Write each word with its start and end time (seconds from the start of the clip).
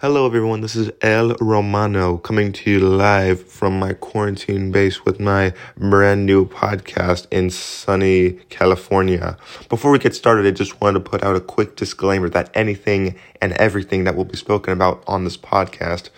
Hello, 0.00 0.26
everyone. 0.26 0.60
This 0.60 0.76
is 0.76 0.90
El 1.00 1.34
Romano 1.40 2.18
coming 2.18 2.52
to 2.52 2.70
you 2.70 2.80
live 2.80 3.42
from 3.42 3.78
my 3.78 3.94
quarantine 3.94 4.70
base 4.70 5.06
with 5.06 5.18
my 5.18 5.54
brand 5.78 6.26
new 6.26 6.46
podcast 6.46 7.26
in 7.30 7.48
sunny 7.48 8.32
California. 8.50 9.38
Before 9.70 9.90
we 9.90 9.98
get 9.98 10.14
started, 10.14 10.44
I 10.44 10.50
just 10.50 10.82
wanted 10.82 11.02
to 11.02 11.10
put 11.10 11.24
out 11.24 11.34
a 11.34 11.40
quick 11.40 11.76
disclaimer 11.76 12.28
that 12.28 12.50
anything 12.52 13.18
and 13.40 13.54
everything 13.54 14.04
that 14.04 14.14
will 14.14 14.26
be 14.26 14.36
spoken 14.36 14.74
about 14.74 15.02
on 15.06 15.24
this 15.24 15.38
podcast 15.38 16.10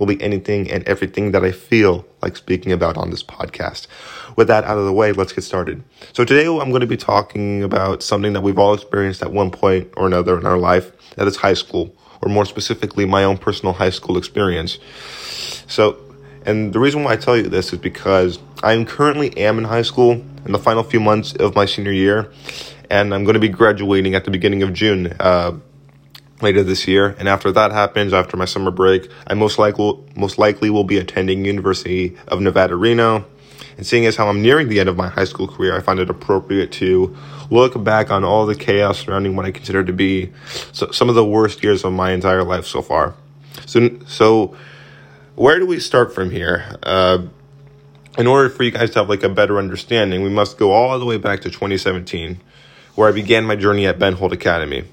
will 0.00 0.08
be 0.08 0.20
anything 0.20 0.68
and 0.68 0.82
everything 0.88 1.30
that 1.30 1.44
I 1.44 1.52
feel 1.52 2.04
like 2.22 2.36
speaking 2.36 2.72
about 2.72 2.96
on 2.96 3.10
this 3.10 3.22
podcast. 3.22 3.86
With 4.34 4.48
that 4.48 4.64
out 4.64 4.76
of 4.76 4.86
the 4.86 4.92
way, 4.92 5.12
let's 5.12 5.32
get 5.32 5.44
started. 5.44 5.84
So 6.14 6.24
today 6.24 6.46
I'm 6.46 6.70
going 6.70 6.80
to 6.80 6.86
be 6.88 6.96
talking 6.96 7.62
about 7.62 8.02
something 8.02 8.32
that 8.32 8.40
we've 8.40 8.58
all 8.58 8.74
experienced 8.74 9.22
at 9.22 9.30
one 9.30 9.52
point 9.52 9.88
or 9.96 10.08
another 10.08 10.36
in 10.36 10.46
our 10.46 10.58
life, 10.58 10.90
that 11.14 11.28
is 11.28 11.36
high 11.36 11.54
school 11.54 11.94
or 12.22 12.28
more 12.28 12.44
specifically, 12.44 13.06
my 13.06 13.24
own 13.24 13.38
personal 13.38 13.74
high 13.74 13.90
school 13.90 14.16
experience. 14.16 14.78
So, 15.66 15.98
and 16.44 16.72
the 16.72 16.78
reason 16.78 17.04
why 17.04 17.12
I 17.12 17.16
tell 17.16 17.36
you 17.36 17.44
this 17.44 17.72
is 17.72 17.78
because 17.78 18.38
I 18.62 18.82
currently 18.84 19.36
am 19.38 19.58
in 19.58 19.64
high 19.64 19.82
school 19.82 20.12
in 20.44 20.52
the 20.52 20.58
final 20.58 20.82
few 20.82 21.00
months 21.00 21.34
of 21.34 21.54
my 21.54 21.66
senior 21.66 21.92
year, 21.92 22.32
and 22.90 23.14
I'm 23.14 23.24
going 23.24 23.34
to 23.34 23.40
be 23.40 23.48
graduating 23.48 24.14
at 24.14 24.24
the 24.24 24.30
beginning 24.30 24.62
of 24.62 24.72
June. 24.72 25.14
Uh, 25.18 25.58
later 26.42 26.62
this 26.62 26.88
year 26.88 27.14
and 27.18 27.28
after 27.28 27.52
that 27.52 27.70
happens 27.70 28.12
after 28.12 28.36
my 28.36 28.46
summer 28.46 28.70
break 28.70 29.10
i 29.26 29.34
most 29.34 29.58
likely 29.58 29.92
most 30.16 30.38
likely 30.38 30.70
will 30.70 30.84
be 30.84 30.96
attending 30.96 31.44
university 31.44 32.16
of 32.28 32.40
nevada 32.40 32.74
reno 32.74 33.24
and 33.76 33.86
seeing 33.86 34.06
as 34.06 34.16
how 34.16 34.28
i'm 34.28 34.40
nearing 34.40 34.68
the 34.68 34.80
end 34.80 34.88
of 34.88 34.96
my 34.96 35.08
high 35.08 35.24
school 35.24 35.46
career 35.46 35.76
i 35.76 35.80
find 35.80 36.00
it 36.00 36.08
appropriate 36.08 36.72
to 36.72 37.14
look 37.50 37.82
back 37.82 38.10
on 38.10 38.24
all 38.24 38.46
the 38.46 38.54
chaos 38.54 39.00
surrounding 39.00 39.36
what 39.36 39.44
I 39.44 39.50
consider 39.50 39.84
to 39.84 39.92
be 39.92 40.32
so, 40.72 40.90
some 40.90 41.08
of 41.08 41.14
the 41.14 41.24
worst 41.24 41.62
years 41.62 41.84
of 41.84 41.92
my 41.92 42.12
entire 42.12 42.44
life 42.44 42.66
so 42.66 42.80
far. 42.80 43.14
So, 43.66 43.98
so 44.06 44.56
where 45.34 45.58
do 45.58 45.66
we 45.66 45.80
start 45.80 46.14
from 46.14 46.30
here? 46.30 46.78
Uh, 46.82 47.26
in 48.18 48.26
order 48.26 48.48
for 48.48 48.62
you 48.62 48.70
guys 48.70 48.90
to 48.90 49.00
have 49.00 49.08
like 49.08 49.22
a 49.22 49.28
better 49.28 49.58
understanding, 49.58 50.22
we 50.22 50.30
must 50.30 50.58
go 50.58 50.72
all 50.72 50.98
the 50.98 51.04
way 51.04 51.16
back 51.16 51.40
to 51.42 51.50
2017, 51.50 52.40
where 52.94 53.08
I 53.08 53.12
began 53.12 53.44
my 53.44 53.56
journey 53.56 53.86
at 53.86 53.98
Ben 53.98 54.14
Holt 54.14 54.32
Academy. 54.32 54.84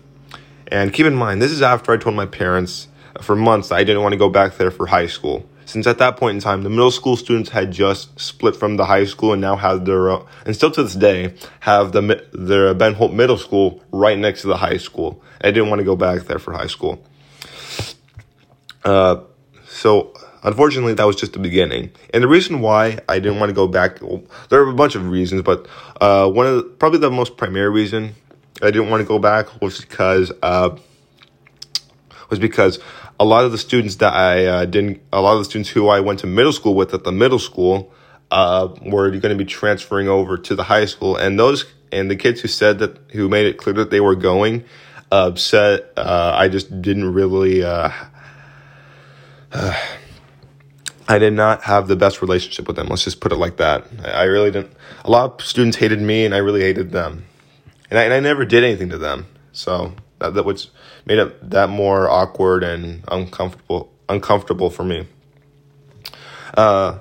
And 0.67 0.93
keep 0.93 1.05
in 1.05 1.15
mind, 1.15 1.41
this 1.41 1.51
is 1.51 1.61
after 1.61 1.91
I 1.91 1.97
told 1.97 2.15
my 2.15 2.25
parents 2.25 2.87
for 3.21 3.35
months 3.35 3.71
I 3.71 3.83
didn't 3.83 4.01
want 4.01 4.13
to 4.13 4.17
go 4.17 4.29
back 4.29 4.57
there 4.57 4.71
for 4.71 4.87
high 4.87 5.07
school 5.07 5.47
since 5.67 5.85
at 5.85 5.97
that 5.97 6.15
point 6.15 6.35
in 6.35 6.41
time, 6.41 6.63
the 6.63 6.69
middle 6.69 6.91
school 6.91 7.17
students 7.17 7.49
had 7.49 7.71
just 7.71 8.17
split 8.17 8.55
from 8.55 8.77
the 8.77 8.85
high 8.85 9.03
school 9.03 9.33
and 9.33 9.41
now 9.41 9.57
have 9.57 9.83
their, 9.83 10.07
and 10.09 10.55
still 10.55 10.71
to 10.71 10.81
this 10.81 10.95
day, 10.95 11.33
have 11.59 11.91
the 11.91 12.25
their 12.31 12.73
Ben 12.73 12.93
Holt 12.93 13.11
Middle 13.11 13.37
School 13.37 13.83
right 13.91 14.17
next 14.17 14.41
to 14.41 14.47
the 14.47 14.55
high 14.55 14.77
school. 14.77 15.21
I 15.41 15.51
didn't 15.51 15.69
want 15.69 15.79
to 15.79 15.85
go 15.85 15.97
back 15.97 16.21
there 16.23 16.39
for 16.39 16.53
high 16.53 16.67
school. 16.67 17.03
Uh, 18.85 19.17
so 19.67 20.13
unfortunately, 20.43 20.93
that 20.93 21.03
was 21.03 21.17
just 21.17 21.33
the 21.33 21.39
beginning. 21.39 21.91
And 22.13 22.23
the 22.23 22.29
reason 22.29 22.61
why 22.61 22.99
I 23.09 23.19
didn't 23.19 23.39
want 23.39 23.49
to 23.49 23.53
go 23.53 23.67
back, 23.67 24.01
well, 24.01 24.23
there 24.49 24.61
are 24.61 24.69
a 24.69 24.73
bunch 24.73 24.95
of 24.95 25.09
reasons, 25.09 25.41
but 25.41 25.67
uh, 25.99 26.31
one 26.31 26.47
of 26.47 26.55
the, 26.55 26.63
probably 26.63 26.99
the 26.99 27.11
most 27.11 27.35
primary 27.35 27.69
reason 27.69 28.15
I 28.61 28.71
didn't 28.71 28.89
want 28.89 29.01
to 29.01 29.07
go 29.07 29.19
back 29.19 29.61
was 29.61 29.81
because 29.81 30.31
uh, 30.41 30.77
was 32.29 32.39
because 32.39 32.79
a 33.19 33.25
lot 33.25 33.45
of 33.45 33.51
the 33.51 33.57
students 33.57 33.95
that 33.95 34.13
I 34.13 34.45
uh, 34.45 34.65
didn't, 34.65 35.01
a 35.11 35.21
lot 35.21 35.33
of 35.33 35.39
the 35.39 35.45
students 35.45 35.69
who 35.69 35.87
I 35.87 35.99
went 35.99 36.19
to 36.19 36.27
middle 36.27 36.53
school 36.53 36.75
with 36.75 36.93
at 36.93 37.03
the 37.03 37.11
middle 37.11 37.39
school 37.39 37.91
uh, 38.31 38.69
were 38.81 39.09
going 39.11 39.21
to 39.21 39.35
be 39.35 39.45
transferring 39.45 40.07
over 40.07 40.37
to 40.37 40.55
the 40.55 40.63
high 40.63 40.85
school, 40.85 41.15
and 41.15 41.39
those 41.39 41.65
and 41.91 42.11
the 42.11 42.15
kids 42.15 42.41
who 42.41 42.47
said 42.47 42.79
that 42.79 42.97
who 43.11 43.29
made 43.29 43.45
it 43.45 43.57
clear 43.57 43.73
that 43.73 43.89
they 43.89 44.01
were 44.01 44.15
going 44.15 44.65
uh, 45.11 45.31
uh, 45.53 46.31
I 46.35 46.47
just 46.47 46.81
didn't 46.81 47.13
really. 47.13 47.63
Uh, 47.63 47.91
I 51.09 51.19
did 51.19 51.31
not 51.31 51.63
have 51.63 51.87
the 51.87 51.95
best 51.95 52.21
relationship 52.21 52.67
with 52.67 52.75
them. 52.75 52.87
Let's 52.87 53.05
just 53.05 53.21
put 53.21 53.31
it 53.31 53.37
like 53.37 53.57
that. 53.57 53.85
I 54.03 54.23
really 54.23 54.51
didn't. 54.51 54.73
A 55.05 55.09
lot 55.09 55.39
of 55.39 55.47
students 55.47 55.77
hated 55.77 56.01
me, 56.01 56.25
and 56.25 56.35
I 56.35 56.39
really 56.39 56.59
hated 56.59 56.91
them, 56.91 57.25
and 57.89 57.97
I, 57.97 58.03
and 58.03 58.13
I 58.13 58.19
never 58.19 58.43
did 58.43 58.65
anything 58.65 58.89
to 58.89 58.97
them. 58.97 59.27
So 59.53 59.93
that, 60.19 60.33
that 60.33 60.45
which 60.45 60.69
made 61.05 61.19
it 61.19 61.49
that 61.49 61.69
more 61.69 62.09
awkward 62.09 62.63
and 62.63 63.03
uncomfortable 63.07 63.91
uncomfortable 64.09 64.69
for 64.69 64.83
me. 64.83 65.07
Uh, 66.55 66.99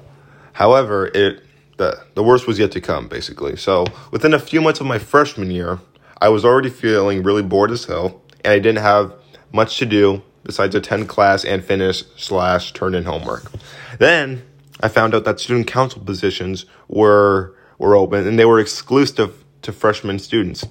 however, 0.53 1.07
it 1.15 1.43
the 1.77 2.03
the 2.15 2.23
worst 2.23 2.47
was 2.47 2.59
yet 2.59 2.73
to 2.73 2.81
come, 2.81 3.09
basically. 3.09 3.57
So 3.57 3.85
within 4.11 4.35
a 4.35 4.39
few 4.39 4.61
months 4.61 4.81
of 4.81 4.87
my 4.87 4.99
freshman 4.99 5.51
year, 5.51 5.79
I 6.21 6.29
was 6.29 6.45
already 6.45 6.71
feeling 6.71 7.23
really 7.23 7.43
bored 7.43 7.71
as 7.71 7.85
hell, 7.85 8.23
and 8.45 8.53
I 8.53 8.59
didn't 8.59 8.83
have 8.83 9.13
much 9.53 9.79
to 9.79 9.87
do 9.87 10.23
besides 10.45 10.75
attend 10.75 11.09
class 11.09 11.45
and 11.45 11.65
finish 11.65 12.05
slash 12.17 12.73
turn 12.73 12.95
in 12.95 13.05
homework. 13.05 13.51
Then 13.99 14.43
I 14.81 14.89
found 14.89 15.15
out 15.15 15.25
that 15.25 15.41
student 15.41 15.67
council 15.67 16.01
positions 16.03 16.67
were 16.89 17.55
were 17.79 17.97
open 17.97 18.27
and 18.27 18.39
they 18.39 18.45
were 18.45 18.61
exclusive 18.61 19.45
to 19.63 19.73
freshman 19.73 20.19
students. 20.19 20.67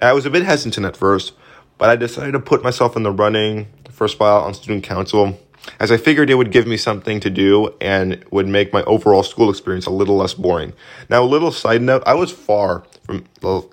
I 0.00 0.12
was 0.12 0.26
a 0.26 0.30
bit 0.30 0.44
hesitant 0.44 0.86
at 0.86 0.96
first, 0.96 1.32
but 1.78 1.90
I 1.90 1.96
decided 1.96 2.32
to 2.32 2.40
put 2.40 2.62
myself 2.62 2.96
in 2.96 3.02
the 3.02 3.12
running 3.12 3.68
for 3.90 4.04
a 4.04 4.08
spot 4.08 4.44
on 4.44 4.54
student 4.54 4.84
council 4.84 5.38
as 5.80 5.90
I 5.90 5.96
figured 5.96 6.30
it 6.30 6.34
would 6.34 6.52
give 6.52 6.66
me 6.66 6.76
something 6.76 7.20
to 7.20 7.30
do 7.30 7.74
and 7.80 8.24
would 8.30 8.48
make 8.48 8.72
my 8.72 8.82
overall 8.84 9.22
school 9.22 9.50
experience 9.50 9.86
a 9.86 9.90
little 9.90 10.16
less 10.16 10.34
boring. 10.34 10.72
Now, 11.08 11.22
a 11.22 11.26
little 11.26 11.52
side 11.52 11.82
note, 11.82 12.02
I 12.06 12.14
was 12.14 12.30
far 12.30 12.84
from, 13.04 13.24
well, 13.42 13.70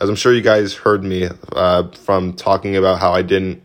as 0.00 0.08
I'm 0.08 0.16
sure 0.16 0.32
you 0.32 0.42
guys 0.42 0.74
heard 0.74 1.04
me 1.04 1.28
uh, 1.52 1.88
from 1.90 2.32
talking 2.32 2.76
about 2.76 2.98
how 2.98 3.12
I 3.12 3.22
didn't, 3.22 3.62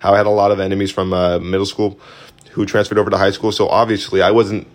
how 0.00 0.14
I 0.14 0.16
had 0.16 0.26
a 0.26 0.30
lot 0.30 0.50
of 0.50 0.60
enemies 0.60 0.90
from 0.90 1.12
uh, 1.12 1.38
middle 1.38 1.66
school 1.66 1.98
who 2.52 2.64
transferred 2.64 2.96
over 2.96 3.10
to 3.10 3.18
high 3.18 3.32
school. 3.32 3.52
So 3.52 3.68
obviously, 3.68 4.22
I 4.22 4.30
wasn't 4.30 4.66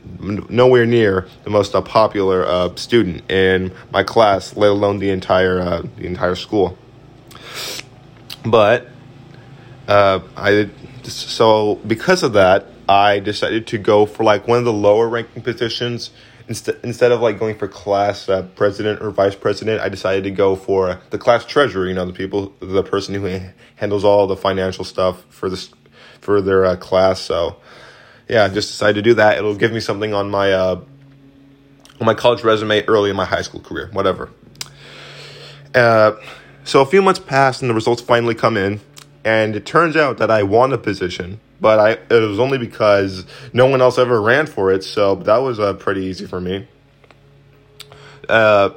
nowhere 0.52 0.86
near 0.86 1.28
the 1.44 1.50
most 1.50 1.74
uh, 1.74 1.82
popular 1.82 2.46
uh, 2.46 2.76
student 2.76 3.30
in 3.32 3.74
my 3.92 4.04
class, 4.04 4.56
let 4.56 4.70
alone 4.70 5.00
the 5.00 5.10
entire 5.10 5.60
uh, 5.60 5.82
the 5.98 6.06
entire 6.06 6.36
school. 6.36 6.78
But 8.46 8.88
uh, 9.88 10.22
I 10.36 10.70
so 11.04 11.76
because 11.88 12.24
of 12.24 12.34
that, 12.34 12.68
I 12.88 13.20
decided 13.20 13.68
to 13.68 13.78
go 13.78 14.06
for 14.06 14.24
like 14.24 14.48
one 14.48 14.60
of 14.60 14.66
the 14.66 14.74
lower 14.74 15.08
ranking 15.08 15.42
positions 15.42 16.12
instead 16.48 16.80
instead 16.84 17.12
of 17.12 17.22
like 17.22 17.40
going 17.40 17.58
for 17.58 17.68
class 17.68 18.28
uh, 18.30 18.44
president 18.56 19.02
or 19.02 19.12
vice 19.12 19.36
president. 19.36 19.82
I 19.82 19.90
decided 19.90 20.24
to 20.26 20.32
go 20.32 20.56
for 20.56 21.02
the 21.10 21.18
class 21.18 21.46
treasurer. 21.46 21.88
You 21.88 21.94
know, 21.94 22.06
the 22.06 22.14
people, 22.14 22.54
the 22.60 22.84
person 22.84 23.16
who 23.16 23.40
handles 23.76 24.04
all 24.04 24.28
the 24.28 24.38
financial 24.38 24.86
stuff 24.86 25.24
for 25.30 25.50
this 25.50 25.72
for 26.20 26.42
their 26.42 26.66
uh, 26.66 26.76
class. 26.76 27.20
So 27.20 27.58
yeah, 28.28 28.46
I 28.46 28.48
just 28.50 28.70
decided 28.70 28.96
to 28.96 29.02
do 29.02 29.14
that. 29.16 29.38
It'll 29.38 29.56
give 29.56 29.72
me 29.72 29.80
something 29.80 30.14
on 30.14 30.30
my 30.30 30.52
uh, 30.52 30.82
on 32.00 32.06
my 32.06 32.14
college 32.14 32.44
resume 32.44 32.86
early 32.88 33.10
in 33.10 33.16
my 33.16 33.26
high 33.26 33.42
school 33.42 33.62
career, 33.62 33.90
whatever. 33.94 34.30
Uh, 35.74 36.14
so 36.64 36.82
a 36.82 36.86
few 36.86 37.02
months 37.02 37.20
passed 37.20 37.62
and 37.62 37.70
the 37.70 37.74
results 37.74 38.02
finally 38.02 38.36
come 38.36 38.58
in, 38.58 38.80
and 39.24 39.56
it 39.56 39.66
turns 39.66 39.96
out 39.96 40.18
that 40.18 40.30
I 40.32 40.44
won 40.44 40.74
a 40.74 40.78
position, 40.78 41.40
but 41.60 41.80
I 41.80 41.92
it 42.14 42.28
was 42.28 42.40
only 42.40 42.58
because 42.58 43.26
no 43.54 43.66
one 43.68 43.82
else 43.82 43.98
ever 43.98 44.22
ran 44.22 44.46
for 44.46 44.72
it, 44.72 44.84
so 44.84 45.16
that 45.16 45.38
was 45.38 45.60
uh, 45.60 45.74
pretty 45.74 46.02
easy 46.06 46.26
for 46.26 46.40
me. 46.40 46.68
Uh, 48.30 48.72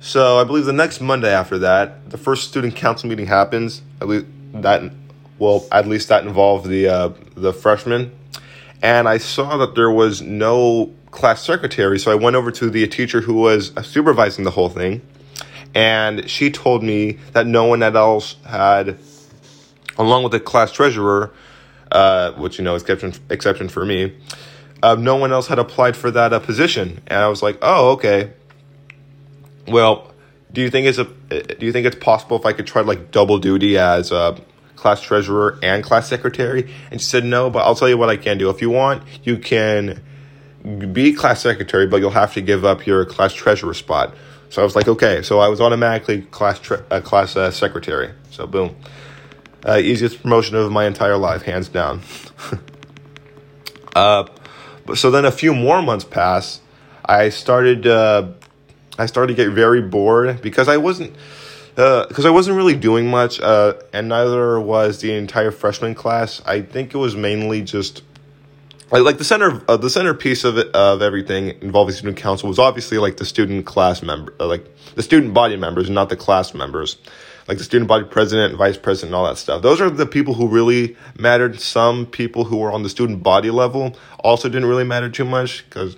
so 0.00 0.38
I 0.38 0.44
believe 0.44 0.64
the 0.64 0.72
next 0.72 1.00
Monday 1.00 1.32
after 1.32 1.58
that, 1.58 2.10
the 2.10 2.18
first 2.18 2.48
student 2.48 2.74
council 2.74 3.08
meeting 3.08 3.26
happens. 3.26 3.82
At 4.00 4.08
least 4.08 4.26
that, 4.54 4.92
well, 5.38 5.66
at 5.70 5.86
least 5.86 6.08
that 6.08 6.24
involved 6.24 6.66
the 6.66 6.88
uh, 6.88 7.10
the 7.36 7.52
freshmen, 7.52 8.12
and 8.80 9.08
I 9.08 9.18
saw 9.18 9.58
that 9.58 9.74
there 9.74 9.90
was 9.90 10.22
no 10.22 10.92
class 11.10 11.42
secretary, 11.42 11.98
so 11.98 12.10
I 12.10 12.14
went 12.14 12.36
over 12.36 12.50
to 12.50 12.70
the 12.70 12.86
teacher 12.86 13.20
who 13.20 13.34
was 13.34 13.72
supervising 13.82 14.44
the 14.44 14.50
whole 14.50 14.70
thing 14.70 15.02
and 15.74 16.28
she 16.28 16.50
told 16.50 16.82
me 16.82 17.18
that 17.32 17.46
no 17.46 17.64
one 17.64 17.82
else 17.82 18.36
had, 18.44 18.98
along 19.98 20.22
with 20.22 20.32
the 20.32 20.40
class 20.40 20.72
treasurer, 20.72 21.32
uh, 21.90 22.32
which 22.32 22.58
you 22.58 22.64
know 22.64 22.74
is 22.74 22.82
exception 22.82 23.14
exception 23.30 23.68
for 23.68 23.84
me, 23.84 24.16
uh, 24.82 24.94
no 24.94 25.16
one 25.16 25.32
else 25.32 25.46
had 25.46 25.58
applied 25.58 25.96
for 25.96 26.10
that 26.10 26.32
uh, 26.32 26.38
position, 26.38 27.00
and 27.06 27.18
I 27.20 27.28
was 27.28 27.42
like, 27.42 27.58
oh 27.62 27.92
okay. 27.92 28.32
Well, 29.68 30.12
do 30.52 30.60
you 30.60 30.70
think 30.70 30.86
it's 30.86 30.98
a 30.98 31.04
do 31.04 31.66
you 31.66 31.72
think 31.72 31.86
it's 31.86 31.96
possible 31.96 32.36
if 32.36 32.44
I 32.44 32.52
could 32.52 32.66
try 32.66 32.82
like 32.82 33.10
double 33.10 33.38
duty 33.38 33.78
as 33.78 34.12
a 34.12 34.38
class 34.76 35.00
treasurer 35.00 35.58
and 35.62 35.82
class 35.82 36.08
secretary? 36.08 36.70
And 36.90 37.00
she 37.00 37.06
said 37.06 37.24
no, 37.24 37.48
but 37.48 37.60
I'll 37.60 37.74
tell 37.74 37.88
you 37.88 37.96
what 37.96 38.10
I 38.10 38.16
can 38.16 38.38
do. 38.38 38.50
If 38.50 38.60
you 38.60 38.70
want, 38.70 39.02
you 39.22 39.38
can 39.38 40.02
be 40.92 41.12
class 41.12 41.40
secretary, 41.40 41.86
but 41.86 42.00
you'll 42.00 42.10
have 42.10 42.34
to 42.34 42.40
give 42.40 42.64
up 42.64 42.86
your 42.86 43.04
class 43.04 43.32
treasurer 43.32 43.74
spot. 43.74 44.14
So 44.52 44.60
I 44.60 44.66
was 44.66 44.76
like, 44.76 44.86
okay. 44.86 45.22
So 45.22 45.40
I 45.40 45.48
was 45.48 45.62
automatically 45.62 46.20
class 46.20 46.60
uh, 46.70 47.00
class 47.00 47.36
uh, 47.36 47.50
secretary. 47.50 48.10
So 48.30 48.46
boom, 48.46 48.76
uh, 49.66 49.78
easiest 49.78 50.20
promotion 50.20 50.56
of 50.56 50.70
my 50.70 50.84
entire 50.84 51.16
life, 51.16 51.40
hands 51.40 51.70
down. 51.70 52.02
uh, 53.96 54.28
but 54.84 54.98
so 54.98 55.10
then 55.10 55.24
a 55.24 55.30
few 55.30 55.54
more 55.54 55.80
months 55.80 56.04
pass. 56.04 56.60
I 57.02 57.30
started. 57.30 57.86
Uh, 57.86 58.32
I 58.98 59.06
started 59.06 59.34
to 59.34 59.42
get 59.42 59.54
very 59.54 59.80
bored 59.80 60.42
because 60.42 60.68
I 60.68 60.76
wasn't. 60.76 61.16
because 61.74 62.26
uh, 62.26 62.28
I 62.28 62.30
wasn't 62.30 62.58
really 62.58 62.76
doing 62.76 63.08
much, 63.08 63.40
uh, 63.40 63.72
and 63.94 64.10
neither 64.10 64.60
was 64.60 65.00
the 65.00 65.14
entire 65.14 65.50
freshman 65.50 65.94
class. 65.94 66.42
I 66.44 66.60
think 66.60 66.92
it 66.92 66.98
was 66.98 67.16
mainly 67.16 67.62
just 67.62 68.02
like, 69.00 69.18
the 69.18 69.24
center 69.24 69.62
uh, 69.68 69.76
the 69.76 69.88
centerpiece 69.88 70.44
of 70.44 70.58
it 70.58 70.68
of 70.74 71.00
everything 71.00 71.56
involving 71.62 71.94
student 71.94 72.18
council 72.18 72.48
was 72.48 72.58
obviously 72.58 72.98
like 72.98 73.16
the 73.16 73.24
student 73.24 73.64
class 73.64 74.02
member, 74.02 74.34
uh, 74.38 74.46
like 74.46 74.66
the 74.94 75.02
student 75.02 75.32
body 75.32 75.56
members, 75.56 75.88
not 75.88 76.10
the 76.10 76.16
class 76.16 76.52
members, 76.52 76.98
like 77.48 77.58
the 77.58 77.64
student 77.64 77.88
body 77.88 78.04
president, 78.04 78.56
vice 78.56 78.76
president, 78.76 79.10
and 79.10 79.14
all 79.16 79.24
that 79.24 79.38
stuff. 79.38 79.62
Those 79.62 79.80
are 79.80 79.88
the 79.88 80.06
people 80.06 80.34
who 80.34 80.46
really 80.46 80.96
mattered. 81.18 81.58
Some 81.60 82.04
people 82.06 82.44
who 82.44 82.58
were 82.58 82.70
on 82.70 82.82
the 82.82 82.90
student 82.90 83.22
body 83.22 83.50
level 83.50 83.96
also 84.20 84.48
didn't 84.48 84.68
really 84.68 84.84
matter 84.84 85.08
too 85.08 85.24
much 85.24 85.64
because 85.64 85.96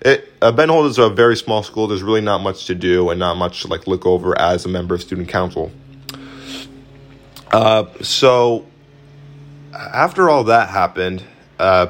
it 0.00 0.32
uh, 0.40 0.52
Ben 0.52 0.68
Holt 0.68 0.86
is 0.86 0.98
a 0.98 1.08
very 1.10 1.36
small 1.36 1.62
school. 1.62 1.88
There's 1.88 2.02
really 2.02 2.20
not 2.20 2.38
much 2.38 2.66
to 2.66 2.74
do 2.74 3.10
and 3.10 3.18
not 3.18 3.36
much 3.36 3.62
to 3.62 3.68
like 3.68 3.86
look 3.86 4.06
over 4.06 4.38
as 4.38 4.64
a 4.64 4.68
member 4.68 4.94
of 4.94 5.02
student 5.02 5.28
council. 5.28 5.72
Uh, 7.50 7.84
so 8.00 8.66
after 9.72 10.30
all 10.30 10.44
that 10.44 10.70
happened, 10.70 11.22
uh, 11.58 11.88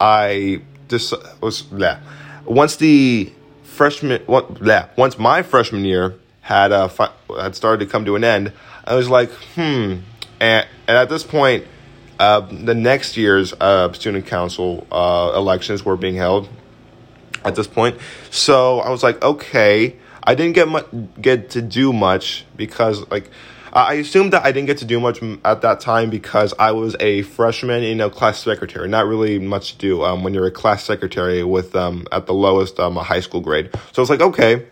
I 0.00 0.62
just 0.88 1.14
was 1.40 1.64
yeah. 1.76 2.00
Once 2.44 2.76
the 2.76 3.32
freshman, 3.62 4.22
what, 4.26 4.64
yeah, 4.64 4.88
once 4.96 5.18
my 5.18 5.42
freshman 5.42 5.84
year 5.84 6.14
had 6.40 6.72
uh 6.72 6.88
fi- 6.88 7.12
had 7.38 7.54
started 7.54 7.84
to 7.84 7.90
come 7.90 8.04
to 8.06 8.16
an 8.16 8.24
end, 8.24 8.52
I 8.84 8.94
was 8.94 9.08
like, 9.08 9.30
hmm. 9.54 9.98
And, 10.40 10.66
and 10.88 10.96
at 10.96 11.10
this 11.10 11.22
point, 11.22 11.66
uh, 12.18 12.40
the 12.40 12.74
next 12.74 13.16
year's 13.16 13.52
uh, 13.60 13.92
student 13.92 14.26
council 14.26 14.86
uh, 14.90 15.32
elections 15.34 15.84
were 15.84 15.96
being 15.96 16.16
held 16.16 16.48
at 17.44 17.54
this 17.54 17.66
point. 17.66 17.98
So 18.30 18.80
I 18.80 18.90
was 18.90 19.02
like, 19.02 19.22
okay, 19.22 19.96
I 20.22 20.34
didn't 20.34 20.54
get 20.54 20.68
much, 20.68 20.86
get 21.20 21.50
to 21.50 21.62
do 21.62 21.92
much 21.92 22.44
because 22.56 23.08
like 23.10 23.30
I 23.72 23.94
assumed 23.94 24.32
that 24.32 24.44
I 24.44 24.52
didn't 24.52 24.66
get 24.66 24.78
to 24.78 24.84
do 24.84 24.98
much 24.98 25.22
at 25.44 25.62
that 25.62 25.80
time 25.80 26.10
because 26.10 26.52
I 26.58 26.72
was 26.72 26.96
a 26.98 27.22
freshman, 27.22 27.82
you 27.82 27.94
know, 27.94 28.10
class 28.10 28.42
secretary. 28.42 28.88
Not 28.88 29.06
really 29.06 29.38
much 29.38 29.72
to 29.72 29.78
do 29.78 30.02
um, 30.04 30.24
when 30.24 30.34
you're 30.34 30.46
a 30.46 30.50
class 30.50 30.84
secretary 30.84 31.44
with 31.44 31.76
um, 31.76 32.06
at 32.10 32.26
the 32.26 32.34
lowest 32.34 32.80
um, 32.80 32.96
a 32.96 33.02
high 33.02 33.20
school 33.20 33.40
grade. 33.40 33.70
So 33.92 34.02
it's 34.02 34.10
like, 34.10 34.20
okay, 34.20 34.66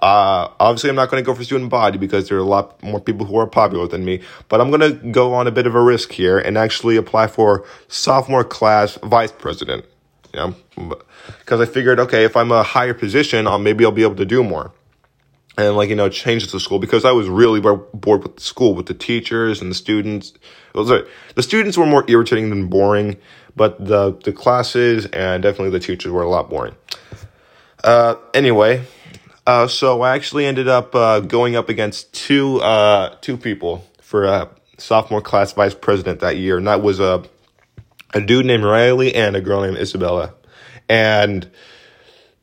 uh, 0.00 0.48
obviously 0.60 0.90
I'm 0.90 0.96
not 0.96 1.10
going 1.10 1.22
to 1.22 1.26
go 1.26 1.34
for 1.34 1.42
student 1.42 1.70
body 1.70 1.98
because 1.98 2.28
there 2.28 2.38
are 2.38 2.40
a 2.40 2.44
lot 2.44 2.80
more 2.82 3.00
people 3.00 3.26
who 3.26 3.36
are 3.38 3.46
popular 3.46 3.88
than 3.88 4.04
me. 4.04 4.20
But 4.48 4.60
I'm 4.60 4.70
going 4.70 4.80
to 4.80 4.92
go 5.10 5.34
on 5.34 5.46
a 5.46 5.50
bit 5.50 5.66
of 5.66 5.74
a 5.74 5.82
risk 5.82 6.12
here 6.12 6.38
and 6.38 6.56
actually 6.56 6.96
apply 6.96 7.26
for 7.28 7.64
sophomore 7.88 8.44
class 8.44 8.98
vice 9.02 9.32
president. 9.32 9.84
Yeah, 10.32 10.52
because 11.38 11.60
I 11.60 11.64
figured, 11.66 12.00
okay, 12.00 12.24
if 12.24 12.36
I'm 12.36 12.50
a 12.50 12.64
higher 12.64 12.92
position, 12.92 13.46
I'll, 13.46 13.60
maybe 13.60 13.84
I'll 13.84 13.92
be 13.92 14.02
able 14.02 14.16
to 14.16 14.24
do 14.24 14.42
more. 14.42 14.72
And 15.56 15.76
like, 15.76 15.88
you 15.88 15.94
know, 15.94 16.08
change 16.08 16.50
the 16.50 16.58
school 16.58 16.78
because 16.78 17.04
I 17.04 17.12
was 17.12 17.28
really 17.28 17.60
bored 17.60 18.22
with 18.22 18.36
the 18.36 18.42
school, 18.42 18.74
with 18.74 18.86
the 18.86 18.94
teachers 18.94 19.62
and 19.62 19.70
the 19.70 19.74
students. 19.74 20.32
It 20.74 20.78
was 20.78 20.90
like, 20.90 21.06
the 21.36 21.42
students 21.42 21.78
were 21.78 21.86
more 21.86 22.04
irritating 22.08 22.50
than 22.50 22.66
boring, 22.66 23.16
but 23.54 23.84
the, 23.84 24.18
the 24.24 24.32
classes 24.32 25.06
and 25.06 25.42
definitely 25.42 25.70
the 25.70 25.84
teachers 25.84 26.10
were 26.10 26.22
a 26.22 26.28
lot 26.28 26.50
boring. 26.50 26.74
Uh, 27.84 28.16
anyway, 28.32 28.82
uh, 29.46 29.68
so 29.68 30.02
I 30.02 30.16
actually 30.16 30.46
ended 30.46 30.66
up, 30.66 30.94
uh, 30.94 31.20
going 31.20 31.54
up 31.54 31.68
against 31.68 32.12
two, 32.12 32.60
uh, 32.60 33.16
two 33.20 33.36
people 33.36 33.88
for, 34.00 34.24
a 34.24 34.50
sophomore 34.78 35.20
class 35.20 35.52
vice 35.52 35.74
president 35.74 36.18
that 36.20 36.36
year. 36.36 36.58
And 36.58 36.66
that 36.66 36.82
was, 36.82 36.98
a 36.98 37.22
a 38.14 38.20
dude 38.20 38.46
named 38.46 38.64
Riley 38.64 39.14
and 39.14 39.36
a 39.36 39.40
girl 39.40 39.62
named 39.62 39.76
Isabella. 39.76 40.34
And 40.88 41.50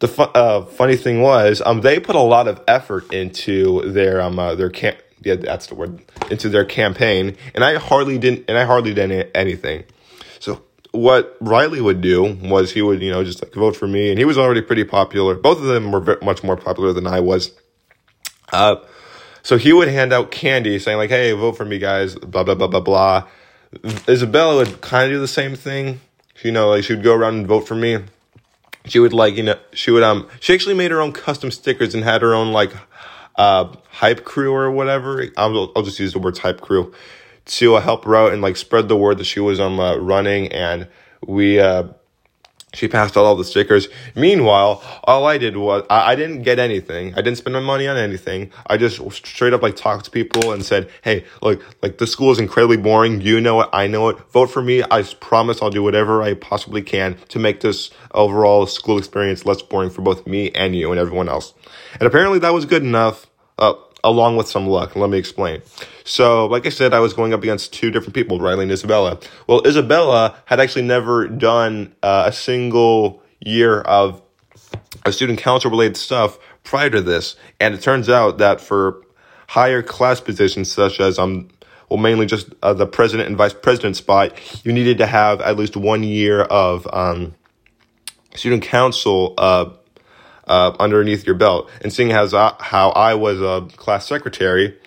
the 0.02 0.08
fu- 0.08 0.24
uh, 0.24 0.66
funny 0.66 0.98
thing 0.98 1.22
was, 1.22 1.62
um, 1.64 1.82
they 1.82 2.00
put 2.00 2.16
a 2.16 2.22
lot 2.22 2.48
of 2.48 2.60
effort 2.68 3.14
into 3.14 3.90
their 3.92 4.20
um 4.20 4.38
uh, 4.38 4.56
their 4.56 4.70
camp. 4.70 4.98
Yeah, 5.24 5.36
that's 5.36 5.68
the 5.68 5.76
word. 5.76 6.02
Into 6.32 6.50
their 6.50 6.66
campaign, 6.66 7.38
and 7.54 7.64
I 7.64 7.78
hardly 7.78 8.18
didn't, 8.18 8.46
and 8.50 8.58
I 8.58 8.66
hardly 8.66 8.94
did 8.94 9.30
anything. 9.36 9.84
So 10.40 10.64
what 10.92 11.38
Riley 11.40 11.80
would 11.80 12.02
do 12.02 12.34
was 12.42 12.72
he 12.72 12.82
would, 12.82 13.02
you 13.02 13.12
know, 13.12 13.24
just 13.24 13.44
like 13.44 13.54
vote 13.54 13.76
for 13.76 13.88
me, 13.88 14.10
and 14.10 14.18
he 14.18 14.26
was 14.26 14.40
already 14.40 14.64
pretty 14.64 14.84
popular. 14.84 15.36
Both 15.36 15.60
of 15.60 15.66
them 15.66 15.92
were 15.92 16.00
very, 16.00 16.18
much 16.24 16.44
more 16.44 16.58
popular 16.58 16.94
than 16.94 17.06
I 17.06 17.20
was. 17.20 17.52
Uh, 18.52 18.78
so 19.44 19.58
he 19.58 19.72
would 19.72 19.88
hand 19.88 20.12
out 20.12 20.32
candy, 20.32 20.80
saying 20.80 20.98
like, 20.98 21.12
"Hey, 21.12 21.32
vote 21.34 21.56
for 21.56 21.66
me, 21.66 21.78
guys." 21.78 22.16
Blah 22.16 22.44
blah 22.44 22.56
blah 22.56 22.68
blah 22.68 22.80
blah. 22.80 23.28
Isabella 24.10 24.56
would 24.56 24.82
kind 24.82 25.06
of 25.06 25.16
do 25.16 25.20
the 25.20 25.28
same 25.28 25.56
thing. 25.56 26.02
You 26.44 26.52
know, 26.52 26.70
like 26.70 26.86
she 26.86 26.96
would 26.96 27.04
go 27.04 27.14
around 27.14 27.36
and 27.36 27.46
vote 27.46 27.68
for 27.68 27.76
me 27.76 28.00
she 28.86 29.00
would 29.00 29.14
like 29.14 29.36
you 29.36 29.44
know 29.44 29.60
she 29.74 29.92
would 29.92 30.04
um 30.04 30.28
she 30.40 30.54
actually 30.54 30.76
made 30.76 30.92
her 30.92 31.02
own 31.02 31.12
custom 31.12 31.52
stickers 31.52 31.94
and 31.94 32.04
had 32.04 32.22
her 32.22 32.34
own 32.34 32.52
like 32.52 32.72
uh 33.36 33.74
hype 33.90 34.26
crew 34.26 34.54
or 34.54 34.72
whatever. 34.72 35.26
I'll, 35.38 35.72
I'll 35.76 35.84
just 35.84 36.00
use 36.00 36.14
the 36.14 36.20
words 36.20 36.40
hype 36.40 36.62
crew 36.62 36.94
to 37.44 37.76
uh, 37.76 37.82
help 37.82 38.06
her 38.06 38.16
out 38.16 38.34
and 38.34 38.42
like 38.42 38.58
spread 38.58 38.88
the 38.88 38.98
word 38.98 39.18
that 39.18 39.26
she 39.26 39.40
was 39.40 39.60
um 39.60 39.80
uh, 39.80 39.98
running. 39.98 40.48
And 40.50 40.88
we 41.26 41.60
uh 41.60 41.90
she 42.74 42.88
passed 42.88 43.18
out 43.18 43.26
all 43.26 43.36
the 43.36 43.44
stickers. 43.44 43.90
Meanwhile, 44.16 44.82
all 45.04 45.26
I 45.26 45.38
did 45.38 45.58
was 45.58 45.86
I, 45.90 46.12
I, 46.12 46.16
didn't 46.16 46.44
get 46.44 46.58
anything. 46.58 47.14
I 47.14 47.22
didn't 47.22 47.38
spend 47.38 47.54
my 47.54 47.60
money 47.60 47.88
on 47.88 47.98
anything. 47.98 48.52
I 48.68 48.78
just 48.78 49.00
straight 49.12 49.54
up 49.54 49.62
like 49.62 49.76
talked 49.76 50.06
to 50.06 50.12
people 50.12 50.54
and 50.54 50.64
said, 50.64 50.90
"Hey, 51.02 51.26
look, 51.42 51.64
like 51.82 51.98
the 51.98 52.08
school 52.08 52.32
is 52.32 52.40
incredibly 52.40 52.78
boring. 52.78 53.22
You 53.22 53.42
know 53.42 53.62
it. 53.62 53.70
I 53.74 53.88
know 53.88 54.10
it. 54.10 54.18
Vote 54.32 54.48
for 54.48 54.62
me. 54.62 54.84
I 54.90 55.04
promise 55.04 55.62
I'll 55.62 55.70
do 55.70 55.84
whatever 55.84 56.22
I 56.22 56.34
possibly 56.34 56.82
can 56.82 57.18
to 57.30 57.40
make 57.40 57.60
this 57.60 57.92
overall 58.14 58.66
school 58.68 58.98
experience 58.98 59.46
less 59.46 59.62
boring 59.62 59.90
for 59.90 60.02
both 60.02 60.26
me 60.26 60.52
and 60.52 60.76
you 60.76 60.92
and 60.92 61.00
everyone 61.00 61.28
else." 61.28 61.54
And 61.94 62.04
apparently 62.04 62.40
that 62.40 62.54
was 62.54 62.66
good 62.66 62.84
enough. 62.84 63.28
Uh, 63.58 63.74
along 64.04 64.36
with 64.36 64.48
some 64.48 64.68
luck. 64.68 64.96
Let 64.96 65.10
me 65.10 65.18
explain. 65.18 65.62
So, 66.04 66.46
like 66.48 66.66
I 66.66 66.70
said, 66.70 66.94
I 66.94 67.00
was 67.00 67.14
going 67.14 67.34
up 67.34 67.42
against 67.42 67.74
two 67.74 67.92
different 67.92 68.16
people, 68.16 68.40
Riley 68.40 68.64
and 68.64 68.72
Isabella. 68.72 69.20
Well, 69.48 69.66
Isabella 69.66 70.36
had 70.46 70.60
actually 70.60 70.84
never 70.84 71.28
done 71.28 71.96
uh, 72.02 72.24
a 72.28 72.32
single 72.32 73.22
year 73.40 73.82
of 73.82 74.22
a 75.06 75.12
student 75.12 75.40
council 75.40 75.72
related 75.72 75.98
stuff 75.98 76.38
prior 76.64 76.90
to 76.90 77.02
this, 77.02 77.36
and 77.60 77.74
it 77.74 77.82
turns 77.82 78.10
out 78.10 78.38
that 78.38 78.62
for 78.62 79.02
higher 79.50 79.82
class 79.82 80.22
positions 80.22 80.72
such 80.72 81.02
as 81.02 81.20
um 81.20 81.50
well 81.90 82.00
mainly 82.00 82.26
just 82.26 82.54
uh, 82.64 82.74
the 82.74 82.88
president 82.88 83.28
and 83.28 83.38
vice 83.38 83.54
president 83.54 83.98
spot, 83.98 84.34
you 84.64 84.72
needed 84.72 84.98
to 84.98 85.06
have 85.06 85.42
at 85.42 85.58
least 85.58 85.76
one 85.76 86.04
year 86.04 86.42
of 86.44 86.88
um 86.94 87.34
student 88.36 88.64
council 88.64 89.34
uh 89.38 89.70
uh, 90.52 90.76
underneath 90.80 91.26
your 91.26 91.36
belt. 91.36 91.70
And 91.82 91.94
seeing 91.94 92.12
as 92.12 92.34
I, 92.34 92.54
how 92.60 92.90
I 92.90 93.14
was 93.14 93.40
a 93.42 93.66
class 93.78 94.06
secretary 94.06 94.78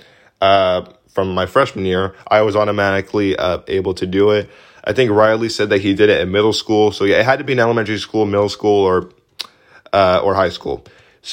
uh, 0.43 0.85
from 1.09 1.35
my 1.35 1.47
freshman 1.47 1.87
year, 1.87 2.15
I 2.29 2.43
was 2.43 2.55
automatically 2.55 3.35
uh, 3.35 3.61
able 3.67 3.95
to 3.95 4.07
do 4.07 4.31
it. 4.31 4.51
I 4.85 4.93
think 4.93 5.11
Riley 5.11 5.49
said 5.49 5.71
that 5.71 5.81
he 5.81 5.95
did 5.95 6.11
it 6.11 6.21
in 6.21 6.31
middle 6.31 6.53
school. 6.53 6.93
So 6.93 7.05
yeah, 7.05 7.19
it 7.19 7.25
had 7.25 7.39
to 7.39 7.45
be 7.45 7.55
in 7.55 7.61
elementary 7.61 7.99
school, 7.99 8.27
middle 8.27 8.51
school, 8.51 8.85
or 8.85 9.11
uh, 9.95 10.21
or 10.23 10.35
high 10.35 10.51
school. 10.51 10.85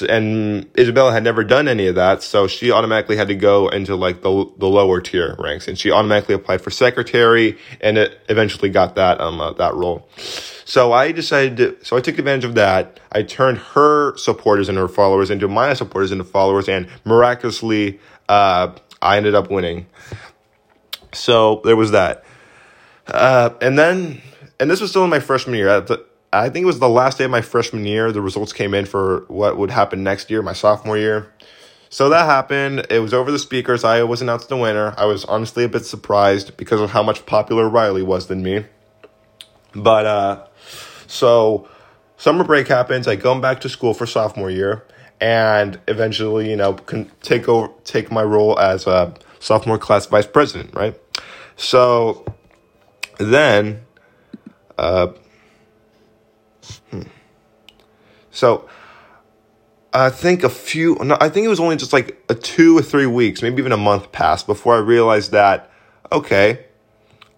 And 0.08 0.70
Isabella 0.80 1.12
had 1.12 1.24
never 1.24 1.44
done 1.44 1.68
any 1.68 1.88
of 1.88 1.96
that, 1.96 2.24
so 2.24 2.48
she 2.48 2.72
automatically 2.72 3.18
had 3.18 3.28
to 3.28 3.36
go 3.36 3.68
into 3.68 3.96
like 3.96 4.22
the 4.22 4.50
the 4.58 4.68
lower 4.68 5.02
tier 5.02 5.36
ranks, 5.38 5.68
and 5.68 5.78
she 5.78 5.92
automatically 5.92 6.34
applied 6.34 6.62
for 6.62 6.70
secretary, 6.70 7.58
and 7.82 7.98
it 7.98 8.18
eventually 8.30 8.70
got 8.70 8.96
that 8.96 9.20
um 9.20 9.42
uh, 9.42 9.52
that 9.54 9.74
role. 9.74 10.08
So 10.64 10.94
I 10.94 11.12
decided 11.12 11.58
to, 11.58 11.86
so 11.86 11.98
I 11.98 12.00
took 12.00 12.18
advantage 12.18 12.46
of 12.46 12.56
that. 12.56 13.02
I 13.12 13.24
turned 13.24 13.58
her 13.58 14.16
supporters 14.16 14.70
and 14.70 14.78
her 14.78 14.88
followers 14.88 15.30
into 15.30 15.50
my 15.50 15.74
supporters 15.74 16.14
into 16.14 16.24
followers, 16.24 16.70
and 16.70 16.88
miraculously, 17.04 18.00
uh, 18.30 18.74
I 19.02 19.18
ended 19.18 19.36
up 19.36 19.52
winning. 19.52 19.88
So 21.12 21.62
there 21.66 21.76
was 21.76 21.92
that. 21.92 22.24
Uh, 23.08 23.50
and 23.62 23.78
then, 23.78 24.22
and 24.60 24.72
this 24.72 24.80
was 24.80 24.92
still 24.92 25.04
in 25.04 25.10
my 25.10 25.20
freshman 25.20 25.56
year. 25.56 25.68
At 25.68 25.88
the, 25.88 26.06
I 26.34 26.50
think 26.50 26.64
it 26.64 26.68
was 26.68 26.80
the 26.80 26.90
last 26.90 27.18
day 27.18 27.26
of 27.26 27.32
my 27.32 27.42
freshman 27.42 27.86
year. 27.86 28.12
The 28.12 28.22
results 28.22 28.54
came 28.54 28.74
in 28.74 28.86
for 28.86 29.26
what 29.28 29.58
would 29.58 29.72
happen 29.72 30.04
next 30.04 30.30
year, 30.30 30.42
my 30.42 30.54
sophomore 30.54 30.98
year. 30.98 31.34
So 31.90 32.08
that 32.10 32.26
happened. 32.26 32.88
It 32.90 33.00
was 33.00 33.14
over 33.14 33.32
the 33.32 33.40
speakers. 33.40 33.84
I 33.84 34.04
was 34.04 34.22
announced 34.22 34.48
the 34.48 34.56
winner. 34.56 34.94
I 34.98 35.06
was 35.06 35.26
honestly 35.26 35.66
a 35.66 35.70
bit 35.70 35.86
surprised 35.86 36.56
because 36.56 36.80
of 36.80 36.92
how 36.92 37.04
much 37.04 37.26
popular 37.26 37.68
Riley 37.68 38.02
was 38.02 38.28
than 38.28 38.42
me. 38.42 38.66
But 39.76 40.06
uh, 40.06 40.48
so 41.08 41.68
summer 42.16 42.46
break 42.46 42.68
happens. 42.70 43.08
I 43.08 43.16
go 43.18 43.38
back 43.40 43.62
to 43.62 43.70
school 43.70 43.94
for 43.94 44.06
sophomore 44.06 44.50
year, 44.50 44.86
and 45.20 45.80
eventually, 45.88 46.50
you 46.50 46.56
know, 46.56 46.74
can 46.74 47.12
take 47.22 47.50
over, 47.50 47.74
take 47.84 48.10
my 48.10 48.24
role 48.24 48.58
as 48.58 48.88
a 48.88 49.14
sophomore 49.40 49.78
class 49.78 50.06
vice 50.06 50.28
president, 50.28 50.74
right? 50.74 50.98
So 51.58 52.26
then, 53.18 53.82
uh, 54.78 55.08
hmm. 56.90 57.02
So 58.32 58.68
I 59.94 60.10
think 60.10 60.44
a 60.44 60.50
few, 60.50 60.96
no, 60.96 61.18
I 61.20 61.30
think 61.30 61.46
it 61.46 61.50
was 61.50 61.60
only 61.60 61.76
just 61.76 61.94
like 61.94 62.24
a 62.30 62.36
two 62.36 62.78
or 62.78 62.82
three 62.82 63.06
weeks, 63.06 63.42
maybe 63.42 63.60
even 63.60 63.72
a 63.72 63.78
month 63.78 64.12
passed 64.12 64.48
before 64.48 64.76
I 64.76 64.80
realized 64.80 65.32
that, 65.32 65.70
okay, 66.12 66.66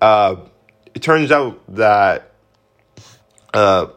uh, 0.01 0.35
it 0.93 1.01
turns 1.01 1.31
out 1.31 1.59
that 1.75 2.31
uh, 3.53 3.87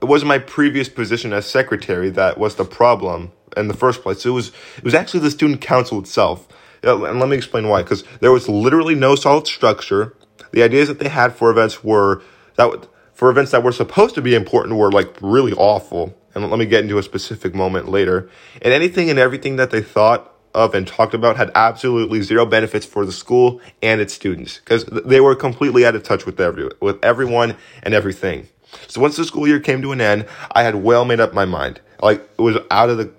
it 0.00 0.06
wasn't 0.06 0.28
my 0.28 0.38
previous 0.38 0.88
position 0.88 1.32
as 1.32 1.46
secretary 1.46 2.10
that 2.10 2.38
was 2.38 2.54
the 2.56 2.64
problem 2.64 3.32
in 3.56 3.68
the 3.68 3.74
first 3.74 4.02
place. 4.02 4.24
It 4.24 4.30
was 4.30 4.48
it 4.76 4.84
was 4.84 4.94
actually 4.94 5.20
the 5.20 5.30
student 5.30 5.60
council 5.60 5.98
itself. 5.98 6.46
and 6.82 7.18
let 7.20 7.28
me 7.28 7.36
explain 7.36 7.68
why. 7.68 7.82
Because 7.82 8.04
there 8.20 8.32
was 8.32 8.48
literally 8.48 8.94
no 8.94 9.14
solid 9.14 9.46
structure. 9.46 10.14
The 10.52 10.62
ideas 10.62 10.88
that 10.88 10.98
they 10.98 11.08
had 11.08 11.34
for 11.34 11.50
events 11.50 11.82
were 11.82 12.22
that 12.56 12.86
for 13.12 13.30
events 13.30 13.50
that 13.52 13.62
were 13.62 13.72
supposed 13.72 14.14
to 14.16 14.22
be 14.22 14.34
important 14.34 14.76
were 14.76 14.92
like 14.92 15.16
really 15.20 15.52
awful. 15.54 16.16
And 16.34 16.50
let 16.50 16.58
me 16.58 16.66
get 16.66 16.82
into 16.82 16.98
a 16.98 17.02
specific 17.02 17.54
moment 17.54 17.88
later. 17.88 18.28
And 18.60 18.72
anything 18.72 19.10
and 19.10 19.18
everything 19.18 19.56
that 19.56 19.70
they 19.70 19.82
thought 19.82 20.32
of 20.54 20.74
and 20.74 20.86
talked 20.86 21.14
about 21.14 21.36
had 21.36 21.50
absolutely 21.54 22.22
zero 22.22 22.46
benefits 22.46 22.86
for 22.86 23.04
the 23.04 23.12
school 23.12 23.60
and 23.82 24.00
its 24.00 24.14
students 24.14 24.58
because 24.58 24.84
they 24.84 25.20
were 25.20 25.34
completely 25.34 25.84
out 25.84 25.94
of 25.94 26.02
touch 26.02 26.24
with 26.24 26.40
every 26.40 26.70
with 26.80 27.02
everyone 27.04 27.56
and 27.82 27.92
everything. 27.92 28.48
So 28.86 29.00
once 29.00 29.16
the 29.16 29.24
school 29.24 29.46
year 29.46 29.60
came 29.60 29.82
to 29.82 29.92
an 29.92 30.00
end, 30.00 30.26
I 30.52 30.62
had 30.62 30.76
well 30.76 31.04
made 31.04 31.20
up 31.20 31.34
my 31.34 31.44
mind. 31.44 31.80
Like 32.02 32.20
it 32.38 32.42
was 32.42 32.56
out 32.70 32.90
of 32.90 32.98
the, 32.98 33.12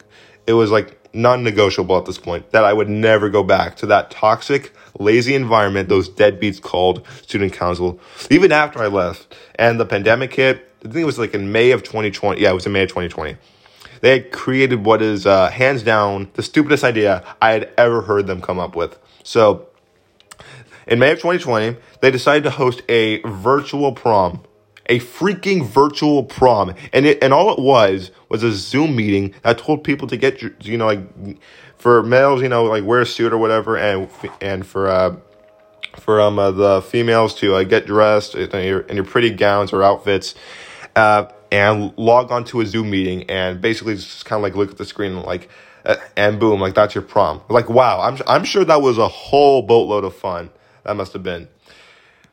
it 0.47 0.53
was 0.53 0.71
like 0.71 0.99
non-negotiable 1.15 1.97
at 1.97 2.05
this 2.05 2.17
point 2.17 2.51
that 2.51 2.63
I 2.63 2.73
would 2.73 2.89
never 2.89 3.29
go 3.29 3.43
back 3.43 3.75
to 3.77 3.85
that 3.87 4.11
toxic, 4.11 4.73
lazy 4.99 5.33
environment 5.33 5.89
those 5.89 6.09
deadbeats 6.09 6.61
called 6.61 7.05
student 7.21 7.53
council. 7.53 7.99
Even 8.29 8.51
after 8.51 8.79
I 8.79 8.87
left 8.87 9.33
and 9.55 9.79
the 9.79 9.85
pandemic 9.85 10.33
hit, 10.33 10.69
I 10.79 10.89
think 10.89 10.97
it 10.97 11.05
was 11.05 11.17
like 11.17 11.33
in 11.33 11.51
May 11.51 11.71
of 11.71 11.83
2020. 11.83 12.41
Yeah, 12.41 12.51
it 12.51 12.53
was 12.53 12.65
in 12.65 12.73
May 12.73 12.83
of 12.83 12.89
2020. 12.89 13.37
They 14.01 14.11
had 14.11 14.31
created 14.31 14.85
what 14.85 15.01
is 15.01 15.25
uh, 15.25 15.49
hands 15.49 15.81
down 15.81 16.29
the 16.33 16.43
stupidest 16.43 16.83
idea 16.83 17.23
I 17.41 17.53
had 17.53 17.71
ever 17.77 18.01
heard 18.01 18.27
them 18.27 18.41
come 18.41 18.59
up 18.59 18.75
with. 18.75 18.99
So, 19.23 19.67
in 20.85 20.99
May 20.99 21.13
of 21.13 21.17
2020, 21.17 21.77
they 22.01 22.11
decided 22.11 22.43
to 22.43 22.51
host 22.51 22.83
a 22.87 23.21
virtual 23.21 23.93
prom 23.93 24.43
a 24.87 24.99
freaking 24.99 25.65
virtual 25.65 26.23
prom. 26.23 26.73
And 26.93 27.05
it, 27.05 27.23
and 27.23 27.33
all 27.33 27.51
it 27.53 27.59
was 27.59 28.11
was 28.29 28.43
a 28.43 28.53
Zoom 28.53 28.95
meeting 28.95 29.33
that 29.43 29.57
told 29.57 29.83
people 29.83 30.07
to 30.07 30.17
get, 30.17 30.41
you 30.65 30.77
know, 30.77 30.85
like 30.85 31.39
for 31.77 32.03
males, 32.03 32.41
you 32.41 32.49
know, 32.49 32.65
like 32.65 32.83
wear 32.83 33.01
a 33.01 33.05
suit 33.05 33.33
or 33.33 33.37
whatever, 33.37 33.77
and 33.77 34.09
and 34.41 34.65
for 34.65 34.87
uh, 34.87 35.15
for 35.99 36.21
um 36.21 36.39
uh, 36.39 36.51
the 36.51 36.81
females 36.81 37.35
to 37.35 37.55
uh, 37.55 37.63
get 37.63 37.85
dressed 37.85 38.35
in 38.35 38.49
your, 38.63 38.81
in 38.81 38.95
your 38.95 39.05
pretty 39.05 39.29
gowns 39.29 39.73
or 39.73 39.83
outfits, 39.83 40.35
uh, 40.95 41.25
and 41.51 41.93
log 41.97 42.31
onto 42.31 42.61
a 42.61 42.65
Zoom 42.65 42.89
meeting 42.89 43.29
and 43.29 43.61
basically 43.61 43.95
just 43.95 44.25
kind 44.25 44.39
of 44.39 44.43
like 44.43 44.55
look 44.55 44.71
at 44.71 44.77
the 44.77 44.85
screen 44.85 45.13
and 45.13 45.23
like. 45.23 45.49
Uh, 45.87 45.97
and 46.17 46.39
boom, 46.39 46.59
like 46.59 46.73
that's 46.73 46.95
your 46.95 47.03
prom. 47.03 47.39
Like 47.47 47.69
wow, 47.69 48.01
I'm 48.01 48.17
I'm 48.25 48.43
sure 48.43 48.65
that 48.65 48.81
was 48.81 48.97
a 48.97 49.07
whole 49.07 49.61
boatload 49.61 50.03
of 50.03 50.15
fun. 50.15 50.49
That 50.83 50.95
must 50.95 51.13
have 51.13 51.21
been 51.21 51.47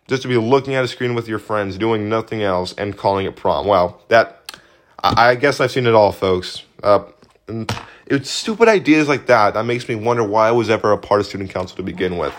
just 0.09 0.23
to 0.23 0.29
be 0.29 0.37
looking 0.37 0.75
at 0.75 0.85
a 0.85 0.89
screen 0.89 1.15
with 1.15 1.29
your 1.29 1.39
friends, 1.39 1.79
doing 1.79 2.09
nothing 2.09 2.43
else, 2.43 2.75
and 2.77 2.97
calling 2.97 3.27
it 3.27 3.37
prom. 3.37 3.67
Well, 3.67 4.03
that 4.09 4.57
I, 5.03 5.31
I 5.31 5.35
guess 5.35 5.61
I've 5.61 5.71
seen 5.71 5.87
it 5.87 5.95
all, 5.95 6.13
folks. 6.13 6.63
Uh, 6.83 7.05
it's 8.07 8.31
stupid 8.31 8.69
ideas 8.69 9.09
like 9.09 9.27
that 9.27 9.55
that 9.55 9.65
makes 9.65 9.89
me 9.89 9.95
wonder 9.95 10.25
why 10.25 10.49
I 10.49 10.53
was 10.53 10.71
ever 10.71 10.93
a 10.93 10.99
part 10.99 11.21
of 11.21 11.27
student 11.27 11.51
council 11.51 11.77
to 11.77 11.83
begin 11.83 12.19
with. 12.19 12.35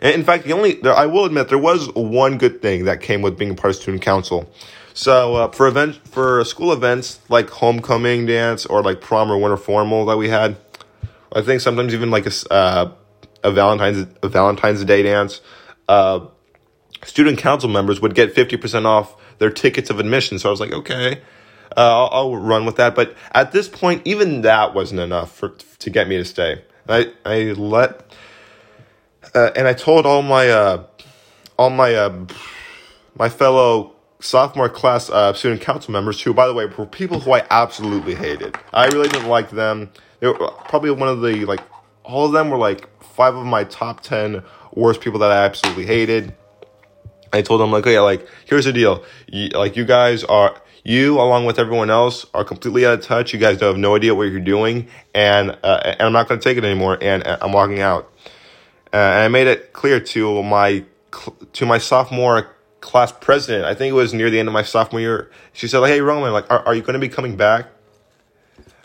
And 0.00 0.14
in 0.14 0.24
fact, 0.24 0.44
the 0.44 0.52
only 0.52 0.82
I 0.84 1.06
will 1.06 1.24
admit 1.24 1.48
there 1.48 1.58
was 1.58 1.88
one 1.94 2.38
good 2.38 2.60
thing 2.60 2.84
that 2.84 3.00
came 3.00 3.22
with 3.22 3.38
being 3.38 3.52
a 3.52 3.54
part 3.54 3.74
of 3.74 3.80
student 3.80 4.02
council. 4.02 4.50
So 4.92 5.34
uh, 5.34 5.50
for 5.50 5.66
event 5.66 5.96
for 6.08 6.44
school 6.44 6.72
events 6.72 7.20
like 7.28 7.50
homecoming 7.50 8.26
dance 8.26 8.64
or 8.66 8.82
like 8.82 9.00
prom 9.00 9.30
or 9.30 9.38
winter 9.38 9.56
formal 9.56 10.06
that 10.06 10.16
we 10.16 10.28
had, 10.28 10.56
I 11.32 11.42
think 11.42 11.60
sometimes 11.60 11.94
even 11.94 12.10
like 12.10 12.26
a 12.26 12.52
uh, 12.52 12.92
a 13.42 13.50
Valentine's 13.50 14.06
a 14.22 14.28
Valentine's 14.28 14.84
Day 14.84 15.02
dance 15.02 15.40
uh, 15.88 16.26
student 17.02 17.38
council 17.38 17.68
members 17.68 18.00
would 18.00 18.14
get 18.14 18.34
50% 18.34 18.84
off 18.86 19.16
their 19.38 19.50
tickets 19.50 19.90
of 19.90 20.00
admission. 20.00 20.38
So 20.38 20.48
I 20.48 20.50
was 20.50 20.60
like, 20.60 20.72
okay, 20.72 21.20
uh, 21.76 22.06
I'll, 22.06 22.08
I'll, 22.12 22.36
run 22.36 22.66
with 22.66 22.76
that. 22.76 22.94
But 22.94 23.16
at 23.32 23.52
this 23.52 23.68
point, 23.68 24.02
even 24.04 24.42
that 24.42 24.74
wasn't 24.74 25.00
enough 25.00 25.34
for 25.34 25.50
to 25.80 25.90
get 25.90 26.08
me 26.08 26.16
to 26.16 26.24
stay. 26.24 26.62
I 26.88 27.12
I 27.24 27.52
let 27.52 28.14
uh, 29.34 29.50
and 29.56 29.66
I 29.66 29.74
told 29.74 30.06
all 30.06 30.22
my 30.22 30.48
uh, 30.48 30.84
all 31.58 31.70
my 31.70 31.94
uh, 31.94 32.26
my 33.16 33.28
fellow 33.28 33.92
sophomore 34.20 34.68
class 34.68 35.10
uh, 35.10 35.32
student 35.32 35.60
council 35.60 35.92
members, 35.92 36.20
who 36.20 36.32
by 36.34 36.46
the 36.46 36.54
way 36.54 36.66
were 36.66 36.86
people 36.86 37.20
who 37.20 37.32
I 37.32 37.44
absolutely 37.50 38.14
hated. 38.14 38.56
I 38.72 38.86
really 38.86 39.08
didn't 39.08 39.28
like 39.28 39.50
them. 39.50 39.90
They 40.20 40.28
were 40.28 40.34
probably 40.68 40.90
one 40.90 41.08
of 41.08 41.20
the 41.20 41.44
like 41.44 41.60
all 42.04 42.26
of 42.26 42.32
them 42.32 42.50
were 42.50 42.58
like 42.58 42.88
five 43.14 43.34
of 43.34 43.46
my 43.46 43.64
top 43.64 44.00
ten 44.00 44.42
worst 44.72 45.00
people 45.00 45.20
that 45.20 45.30
I 45.30 45.44
absolutely 45.44 45.86
hated. 45.86 46.34
I 47.32 47.42
told 47.42 47.60
them 47.60 47.72
like, 47.72 47.84
okay, 47.84 47.98
like 48.00 48.26
here's 48.46 48.64
the 48.64 48.72
deal. 48.72 49.04
You, 49.26 49.48
like 49.48 49.76
you 49.76 49.84
guys 49.84 50.24
are 50.24 50.60
you 50.84 51.18
along 51.18 51.46
with 51.46 51.58
everyone 51.58 51.90
else 51.90 52.26
are 52.34 52.44
completely 52.44 52.86
out 52.86 52.94
of 52.94 53.02
touch. 53.02 53.32
You 53.32 53.40
guys 53.40 53.60
have 53.60 53.76
no 53.76 53.96
idea 53.96 54.14
what 54.14 54.24
you're 54.24 54.40
doing, 54.40 54.88
and 55.14 55.56
uh, 55.62 55.80
and 55.84 56.02
I'm 56.02 56.12
not 56.12 56.28
going 56.28 56.40
to 56.40 56.44
take 56.44 56.58
it 56.58 56.64
anymore. 56.64 56.98
And 57.00 57.26
I'm 57.26 57.52
walking 57.52 57.80
out. 57.80 58.12
Uh, 58.92 58.96
and 58.96 59.22
I 59.22 59.28
made 59.28 59.46
it 59.46 59.72
clear 59.72 59.98
to 59.98 60.42
my 60.42 60.84
to 61.54 61.66
my 61.66 61.78
sophomore 61.78 62.54
class 62.80 63.10
president. 63.12 63.64
I 63.64 63.74
think 63.74 63.90
it 63.90 63.94
was 63.94 64.12
near 64.12 64.30
the 64.30 64.38
end 64.38 64.48
of 64.48 64.52
my 64.52 64.62
sophomore 64.62 65.00
year. 65.00 65.30
She 65.52 65.66
said, 65.66 65.78
like, 65.78 65.90
"Hey 65.90 66.00
Roman, 66.00 66.32
like, 66.32 66.50
are, 66.50 66.60
are 66.66 66.74
you 66.74 66.82
going 66.82 66.94
to 66.94 67.00
be 67.00 67.08
coming 67.08 67.36
back?" 67.36 67.66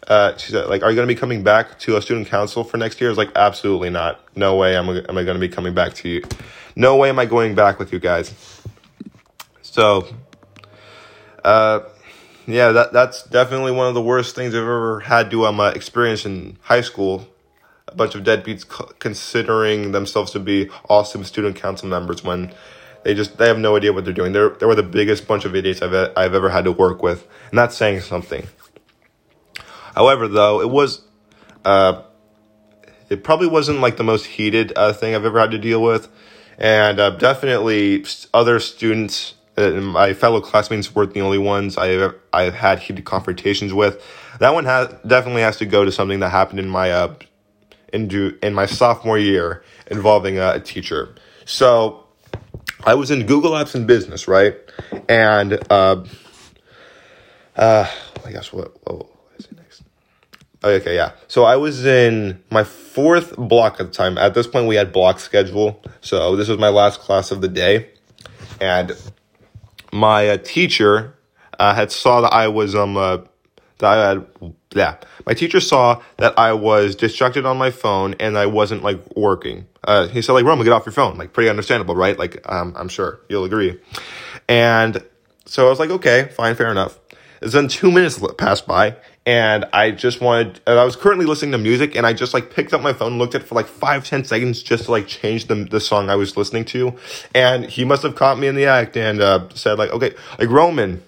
Uh, 0.08 0.36
she 0.38 0.52
said, 0.52 0.68
like, 0.68 0.82
are 0.82 0.90
you 0.90 0.96
going 0.96 1.08
to 1.08 1.14
be 1.14 1.20
coming 1.20 1.44
back 1.44 1.78
to 1.80 1.98
a 1.98 2.02
student 2.02 2.28
council 2.28 2.64
for 2.64 2.78
next 2.78 3.00
year? 3.00 3.10
I 3.10 3.12
was 3.12 3.18
like, 3.18 3.32
absolutely 3.36 3.90
not. 3.90 4.20
No 4.36 4.56
way 4.56 4.76
am 4.76 4.90
I, 4.90 4.98
am 5.08 5.18
I 5.18 5.24
going 5.24 5.36
to 5.36 5.40
be 5.40 5.50
coming 5.50 5.74
back 5.74 5.94
to 5.96 6.10
you. 6.10 6.24
No 6.76 6.96
way 6.96 7.10
am 7.10 7.20
I 7.20 7.26
going 7.26 7.56
back 7.56 7.78
with 7.78 7.92
you 7.92 8.00
guys. 8.00 8.34
So, 9.62 10.08
uh, 11.44 11.82
yeah, 12.48 12.72
that 12.72 12.94
that's 12.94 13.24
definitely 13.24 13.72
one 13.72 13.88
of 13.88 13.94
the 13.94 14.02
worst 14.02 14.36
things 14.36 14.56
I've 14.56 14.62
ever 14.62 15.02
had 15.02 15.30
to 15.32 15.46
um, 15.46 15.60
uh, 15.60 15.70
experience 15.70 16.26
in 16.26 16.58
high 16.62 16.82
school. 16.82 17.28
A 17.88 17.96
bunch 17.96 18.16
of 18.16 18.24
deadbeats 18.24 18.62
c- 18.62 18.94
considering 19.00 19.92
themselves 19.92 20.32
to 20.32 20.40
be 20.40 20.70
awesome 20.90 21.24
student 21.24 21.56
council 21.56 21.88
members 21.88 22.24
when 22.24 22.52
they 23.04 23.14
just 23.14 23.38
they 23.38 23.48
have 23.48 23.60
no 23.60 23.76
idea 23.76 23.94
what 23.94 24.06
they're 24.06 24.14
doing. 24.14 24.32
They're 24.32 24.50
they 24.50 24.66
were 24.66 24.76
the 24.76 24.84
biggest 24.84 25.28
bunch 25.28 25.46
of 25.46 25.56
idiots 25.56 25.82
I've 25.82 25.94
I've 26.18 26.34
ever 26.34 26.50
had 26.50 26.66
to 26.66 26.72
work 26.72 27.04
with, 27.04 27.28
and 27.52 27.60
that's 27.60 27.78
saying 27.78 28.02
something. 28.02 28.48
However, 30.00 30.30
though, 30.30 30.62
it 30.62 30.70
was, 30.70 31.02
uh, 31.66 32.04
it 33.10 33.22
probably 33.22 33.48
wasn't 33.48 33.82
like 33.82 33.98
the 33.98 34.04
most 34.06 34.28
heated 34.28 34.72
uh, 34.78 34.94
thing 34.94 35.14
I've 35.14 35.26
ever 35.26 35.38
had 35.42 35.52
to 35.52 35.58
deal 35.58 35.82
with, 35.82 36.08
and 36.58 37.02
uh, 37.02 37.10
definitely 37.18 38.06
other 38.34 38.62
students, 38.62 39.34
uh, 39.58 39.72
my 39.72 40.14
fellow 40.14 40.40
classmates, 40.40 40.96
weren't 40.96 41.14
the 41.14 41.20
only 41.20 41.38
ones 41.38 41.78
I've, 41.78 42.16
I've 42.32 42.54
had 42.54 42.80
heated 42.80 43.04
confrontations 43.04 43.74
with. 43.74 44.02
That 44.40 44.54
one 44.54 44.64
has 44.64 44.88
definitely 45.06 45.42
has 45.42 45.58
to 45.58 45.66
go 45.66 45.84
to 45.84 45.92
something 45.92 46.22
that 46.22 46.30
happened 46.30 46.62
in 46.62 46.70
my 46.70 46.92
uh, 46.92 47.16
in 47.92 48.08
do, 48.08 48.38
in 48.42 48.54
my 48.54 48.68
sophomore 48.68 49.20
year 49.20 49.66
involving 49.92 50.40
a 50.40 50.62
teacher. 50.62 51.14
So 51.44 52.06
I 52.86 52.94
was 52.96 53.12
in 53.12 53.26
Google 53.26 53.52
Apps 53.52 53.76
and 53.76 53.86
business, 53.86 54.30
right? 54.30 54.56
And 55.10 55.60
uh, 55.70 56.06
uh, 57.58 57.92
I 58.24 58.32
guess 58.32 58.54
what, 58.54 58.78
what 58.90 59.19
Okay, 60.62 60.96
yeah. 60.96 61.14
So 61.28 61.46
I 61.46 61.56
was 61.56 61.86
in 61.86 62.44
my 62.52 62.66
fourth 62.66 63.36
block 63.38 63.80
at 63.80 63.88
the 63.88 63.94
time. 63.94 64.18
At 64.18 64.34
this 64.34 64.46
point, 64.46 64.68
we 64.68 64.76
had 64.76 64.92
block 64.92 65.20
schedule. 65.20 65.82
So 66.02 66.36
this 66.36 66.50
was 66.50 66.58
my 66.58 66.70
last 66.70 67.00
class 67.00 67.32
of 67.32 67.40
the 67.40 67.48
day. 67.48 67.90
And 68.60 68.92
my 69.94 70.30
uh, 70.30 70.38
teacher 70.38 71.16
uh, 71.58 71.74
had 71.74 71.92
saw 71.92 72.22
that 72.22 72.34
I 72.34 72.50
was, 72.50 72.76
um, 72.76 72.98
uh, 72.98 73.20
that 73.78 73.98
I 73.98 74.10
had, 74.10 74.28
yeah. 74.72 74.98
My 75.26 75.34
teacher 75.34 75.62
saw 75.62 76.02
that 76.18 76.38
I 76.38 76.52
was 76.52 76.94
distracted 76.96 77.46
on 77.46 77.58
my 77.58 77.72
phone 77.72 78.16
and 78.20 78.38
I 78.38 78.46
wasn't 78.48 78.84
like 78.84 79.00
working. 79.16 79.66
Uh, 79.86 80.08
he 80.08 80.22
said 80.22 80.34
like, 80.34 80.44
Roman, 80.44 80.66
get 80.66 80.74
off 80.74 80.86
your 80.86 80.92
phone. 80.94 81.18
Like 81.18 81.32
pretty 81.32 81.50
understandable, 81.50 81.96
right? 81.96 82.20
Like, 82.20 82.42
um, 82.52 82.74
I'm 82.76 82.90
sure 82.90 83.22
you'll 83.30 83.46
agree. 83.46 83.80
And 84.50 85.02
so 85.46 85.68
I 85.68 85.70
was 85.70 85.80
like, 85.80 85.90
okay, 85.90 86.30
fine, 86.36 86.56
fair 86.56 86.70
enough. 86.70 87.00
Then 87.42 87.70
two 87.70 87.90
minutes 87.90 88.22
passed 88.38 88.68
by 88.68 88.98
and 89.30 89.66
I 89.74 89.92
just 89.92 90.22
wanted, 90.22 90.60
I 90.66 90.84
was 90.84 90.96
currently 90.96 91.28
listening 91.28 91.52
to 91.52 91.60
music 91.60 91.96
and 91.96 92.04
I 92.04 92.14
just 92.14 92.34
like 92.34 92.50
picked 92.50 92.74
up 92.74 92.82
my 92.82 92.94
phone, 92.94 93.20
looked 93.20 93.36
at 93.36 93.42
it 93.42 93.44
for 93.44 93.54
like 93.54 93.68
five, 93.68 94.04
ten 94.04 94.24
seconds 94.24 94.64
just 94.64 94.86
to 94.86 94.92
like 94.92 95.06
change 95.06 95.46
the, 95.46 95.54
the 95.54 95.80
song 95.80 96.10
I 96.10 96.16
was 96.16 96.36
listening 96.36 96.66
to. 96.66 96.96
And 97.36 97.66
he 97.66 97.86
must 97.86 98.02
have 98.02 98.16
caught 98.16 98.40
me 98.40 98.48
in 98.48 98.56
the 98.56 98.66
act 98.66 98.98
and, 98.98 99.22
uh, 99.22 99.48
said 99.54 99.78
like, 99.78 99.92
okay, 99.92 100.16
like 100.40 100.50
Roman, 100.50 101.04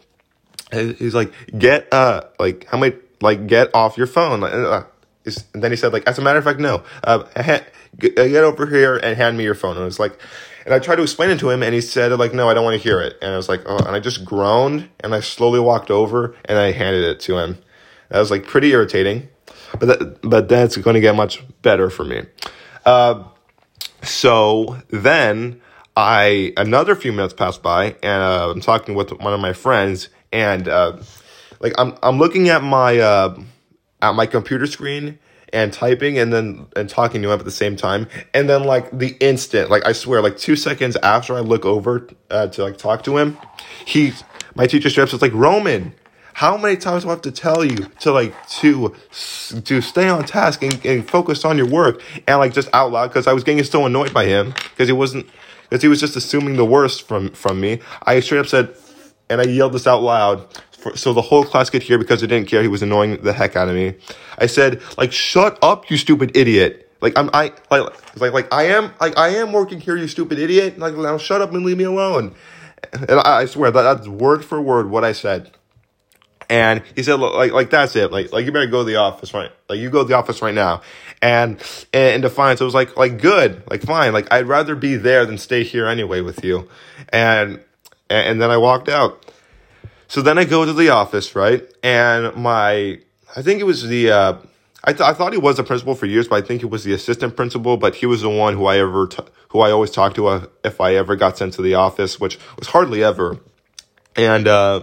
he's 0.72 1.16
like, 1.16 1.34
get, 1.58 1.92
uh, 1.92 2.26
like, 2.40 2.68
how 2.68 2.78
many, 2.78 2.96
like, 3.22 3.48
get 3.48 3.74
off 3.74 3.98
your 3.98 4.06
phone. 4.06 4.44
Uh, 4.44 4.84
and 5.26 5.64
then 5.64 5.72
he 5.72 5.76
said 5.76 5.92
like, 5.92 6.08
as 6.08 6.20
a 6.20 6.22
matter 6.22 6.38
of 6.38 6.46
fact, 6.46 6.60
no, 6.60 6.84
uh, 7.04 7.24
ha- 7.36 7.66
get, 7.98 8.20
over 8.20 8.68
here 8.68 8.98
and 8.98 9.18
hand 9.18 9.36
me 9.36 9.46
your 9.46 9.56
phone. 9.56 9.78
And 9.78 9.82
I 9.82 9.86
was 9.86 10.00
like, 10.00 10.20
and 10.64 10.76
I 10.76 10.78
tried 10.78 10.98
to 10.98 11.02
explain 11.02 11.32
it 11.32 11.40
to 11.40 11.50
him, 11.50 11.64
and 11.64 11.74
he 11.74 11.82
said, 11.82 12.12
like, 12.20 12.36
no, 12.36 12.48
I 12.48 12.54
don't 12.54 12.64
want 12.64 12.80
to 12.80 12.84
hear 12.84 13.02
it. 13.02 13.18
And 13.20 13.34
I 13.34 13.36
was 13.36 13.50
like, 13.50 13.64
oh, 13.66 13.78
and 13.78 13.96
I 13.96 14.00
just 14.00 14.24
groaned, 14.24 14.90
and 15.00 15.16
I 15.16 15.22
slowly 15.22 15.60
walked 15.60 15.90
over, 15.90 16.36
and 16.46 16.60
I 16.60 16.72
handed 16.72 17.04
it 17.04 17.20
to 17.22 17.40
him. 17.40 17.58
That 18.12 18.20
was 18.20 18.30
like 18.30 18.46
pretty 18.46 18.72
irritating, 18.72 19.30
but 19.80 19.86
that, 19.86 20.22
but 20.22 20.50
that's 20.50 20.76
going 20.78 20.96
to 20.96 21.00
get 21.00 21.16
much 21.16 21.44
better 21.62 21.90
for 21.90 22.04
me. 22.04 22.24
Uh, 22.86 23.24
so 24.04 24.82
then 24.90 25.62
I 25.96 26.54
another 26.58 26.96
few 26.96 27.14
minutes 27.14 27.34
passed 27.34 27.64
by, 27.64 27.96
and 28.04 28.22
uh, 28.22 28.52
I'm 28.52 28.62
talking 28.62 28.96
with 28.96 29.12
one 29.12 29.34
of 29.34 29.40
my 29.40 29.54
friends, 29.54 30.10
and 30.34 30.68
uh, 30.68 30.98
like 31.62 31.74
I'm 31.78 31.98
I'm 32.04 32.18
looking 32.18 32.50
at 32.50 32.64
my 32.64 33.00
uh, 33.00 33.40
at 34.02 34.14
my 34.14 34.26
computer 34.26 34.68
screen, 34.68 35.18
and 35.54 35.72
typing 35.72 36.18
and 36.18 36.32
then 36.32 36.68
and 36.76 36.90
talking 36.90 37.22
to 37.22 37.32
him 37.32 37.40
at 37.40 37.46
the 37.46 37.52
same 37.52 37.76
time 37.76 38.08
and 38.34 38.50
then 38.50 38.64
like 38.64 38.90
the 38.98 39.18
instant 39.20 39.70
like 39.70 39.86
i 39.86 39.92
swear 39.92 40.22
like 40.22 40.38
two 40.38 40.56
seconds 40.56 40.96
after 40.98 41.36
i 41.36 41.40
look 41.40 41.66
over 41.66 42.08
uh, 42.30 42.48
to 42.48 42.64
like 42.64 42.78
talk 42.78 43.04
to 43.04 43.18
him 43.18 43.38
he 43.86 44.14
my 44.56 44.66
teacher 44.66 44.90
strips 44.90 45.12
was 45.12 45.22
like 45.22 45.34
roman 45.34 45.94
how 46.34 46.58
many 46.58 46.78
times 46.78 47.04
do 47.04 47.10
I 47.10 47.12
have 47.12 47.22
to 47.22 47.32
tell 47.32 47.64
you 47.64 47.88
to 48.00 48.12
like 48.12 48.34
to 48.60 48.96
to 49.64 49.82
stay 49.82 50.10
on 50.10 50.24
task 50.26 50.64
and, 50.64 50.84
and 50.86 51.10
focus 51.10 51.46
on 51.46 51.58
your 51.58 51.68
work 51.68 52.02
and 52.28 52.40
like 52.40 52.54
just 52.54 52.70
out 52.74 52.92
loud 52.92 53.08
because 53.08 53.28
I 53.28 53.34
was 53.34 53.44
getting 53.44 53.64
so 53.64 53.86
annoyed 53.86 54.14
by 54.14 54.26
him 54.26 54.54
because 54.72 54.88
he 54.88 54.94
wasn't 54.94 55.28
because 55.70 55.82
he 55.82 55.88
was 55.88 56.00
just 56.00 56.16
assuming 56.16 56.56
the 56.56 56.66
worst 56.66 57.08
from 57.08 57.30
from 57.32 57.60
me. 57.60 57.80
I 58.04 58.20
straight 58.20 58.40
up 58.40 58.48
said, 58.48 58.76
and 59.30 59.42
I 59.42 59.46
yelled 59.46 59.74
this 59.74 59.88
out 59.88 60.02
loud 60.02 60.48
for, 60.72 60.96
so 60.98 61.14
the 61.14 61.22
whole 61.22 61.44
class 61.44 61.70
could 61.70 61.84
hear 61.84 61.98
because 61.98 62.24
I 62.24 62.28
didn't 62.28 62.50
care. 62.50 62.62
He 62.62 62.68
was 62.68 62.82
annoying 62.82 63.22
the 63.22 63.34
heck 63.34 63.56
out 63.56 63.70
of 63.70 63.76
me. 63.76 63.96
I 64.38 64.48
said, 64.48 64.82
like, 64.98 65.12
shut 65.12 65.58
up, 65.62 65.90
you 65.90 65.98
stupid 65.98 66.36
idiot. 66.36 66.92
Like 67.02 67.18
I'm 67.18 67.30
I 67.34 67.52
like 67.72 68.20
like 68.20 68.34
like 68.34 68.54
I 68.54 68.64
am 68.64 68.94
like 69.02 69.18
I 69.18 69.30
am 69.30 69.52
working 69.52 69.80
here, 69.80 69.98
you 69.98 70.08
stupid 70.08 70.38
idiot. 70.38 70.78
Like 70.78 70.96
now 70.96 71.18
shut 71.18 71.42
up 71.42 71.52
and 71.52 71.66
leave 71.66 71.78
me 71.78 71.84
alone. 71.84 72.36
And 72.94 73.12
I, 73.12 73.42
I 73.42 73.46
swear 73.46 73.72
that 73.72 73.82
that's 73.82 74.08
word 74.08 74.46
for 74.46 74.62
word 74.62 74.90
what 74.90 75.04
I 75.04 75.12
said. 75.12 75.52
And 76.52 76.84
he 76.96 77.04
said, 77.04 77.14
like, 77.14 77.54
like 77.54 77.70
that's 77.70 77.96
it. 77.96 78.12
Like, 78.12 78.34
like 78.34 78.46
you 78.46 78.52
better 78.52 78.68
go 78.68 78.80
to 78.80 78.84
the 78.84 78.98
office 78.98 79.34
right. 79.34 79.52
Like 79.70 79.80
you 79.80 79.90
go 79.90 80.02
to 80.02 80.08
the 80.08 80.16
office 80.16 80.42
right 80.42 80.54
now. 80.54 80.82
And, 81.22 81.64
and 81.94 82.16
in 82.16 82.22
defiance, 82.22 82.60
it 82.60 82.66
was 82.66 82.74
like, 82.74 82.98
like 82.98 83.22
good, 83.22 83.64
like 83.70 83.84
fine. 83.84 84.12
Like 84.12 84.28
I'd 84.34 84.48
rather 84.48 84.76
be 84.76 84.98
there 84.98 85.26
than 85.26 85.38
stay 85.38 85.64
here 85.64 85.88
anyway 85.88 86.20
with 86.20 86.44
you. 86.44 86.68
And, 87.08 87.64
and 88.10 88.42
then 88.42 88.52
I 88.52 88.58
walked 88.58 88.90
out. 88.90 89.26
So 90.10 90.22
then 90.22 90.38
I 90.38 90.44
go 90.44 90.66
to 90.66 90.74
the 90.74 90.90
office, 90.90 91.38
right? 91.38 91.64
And 91.84 92.36
my, 92.36 93.00
I 93.34 93.42
think 93.42 93.62
it 93.62 93.66
was 93.66 93.88
the, 93.88 94.12
uh, 94.12 94.34
I, 94.84 94.92
th- 94.92 95.08
I 95.10 95.14
thought 95.14 95.32
he 95.32 95.40
was 95.40 95.56
the 95.56 95.64
principal 95.64 95.96
for 95.96 96.06
years, 96.06 96.28
but 96.28 96.44
I 96.44 96.46
think 96.46 96.60
he 96.60 96.66
was 96.66 96.84
the 96.84 96.92
assistant 96.92 97.38
principal. 97.38 97.78
But 97.78 97.96
he 97.96 98.06
was 98.08 98.24
the 98.24 98.30
one 98.30 98.56
who 98.56 98.66
I 98.66 98.80
ever, 98.80 99.08
t- 99.08 99.24
who 99.50 99.62
I 99.62 99.72
always 99.72 99.92
talked 99.92 100.18
to 100.18 100.28
uh, 100.28 100.46
if 100.66 100.82
I 100.82 100.96
ever 100.96 101.16
got 101.16 101.38
sent 101.38 101.54
to 101.54 101.62
the 101.62 101.76
office, 101.76 102.20
which 102.20 102.38
was 102.60 102.68
hardly 102.68 103.06
ever. 103.06 103.38
And 104.18 104.50
uh, 104.50 104.82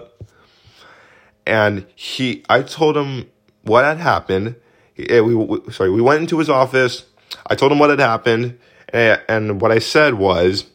and 1.48 1.86
he, 1.96 2.44
I 2.48 2.62
told 2.62 2.96
him 2.96 3.28
what 3.62 3.84
had 3.84 3.98
happened. 3.98 4.56
We, 4.96 5.20
we 5.20 5.72
sorry, 5.72 5.90
we 5.90 6.02
went 6.02 6.20
into 6.20 6.38
his 6.38 6.50
office. 6.50 7.04
I 7.46 7.54
told 7.54 7.72
him 7.72 7.78
what 7.78 7.90
had 7.90 8.00
happened, 8.00 8.58
and, 8.90 9.20
and 9.28 9.60
what 9.60 9.72
I 9.72 9.78
said 9.78 10.14
was 10.14 10.66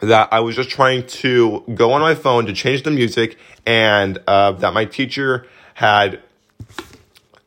that 0.00 0.28
I 0.32 0.40
was 0.40 0.56
just 0.56 0.68
trying 0.68 1.06
to 1.06 1.64
go 1.74 1.92
on 1.92 2.00
my 2.00 2.14
phone 2.14 2.46
to 2.46 2.52
change 2.52 2.82
the 2.82 2.90
music, 2.90 3.38
and 3.64 4.18
uh, 4.26 4.52
that 4.52 4.74
my 4.74 4.84
teacher 4.84 5.46
had 5.74 6.20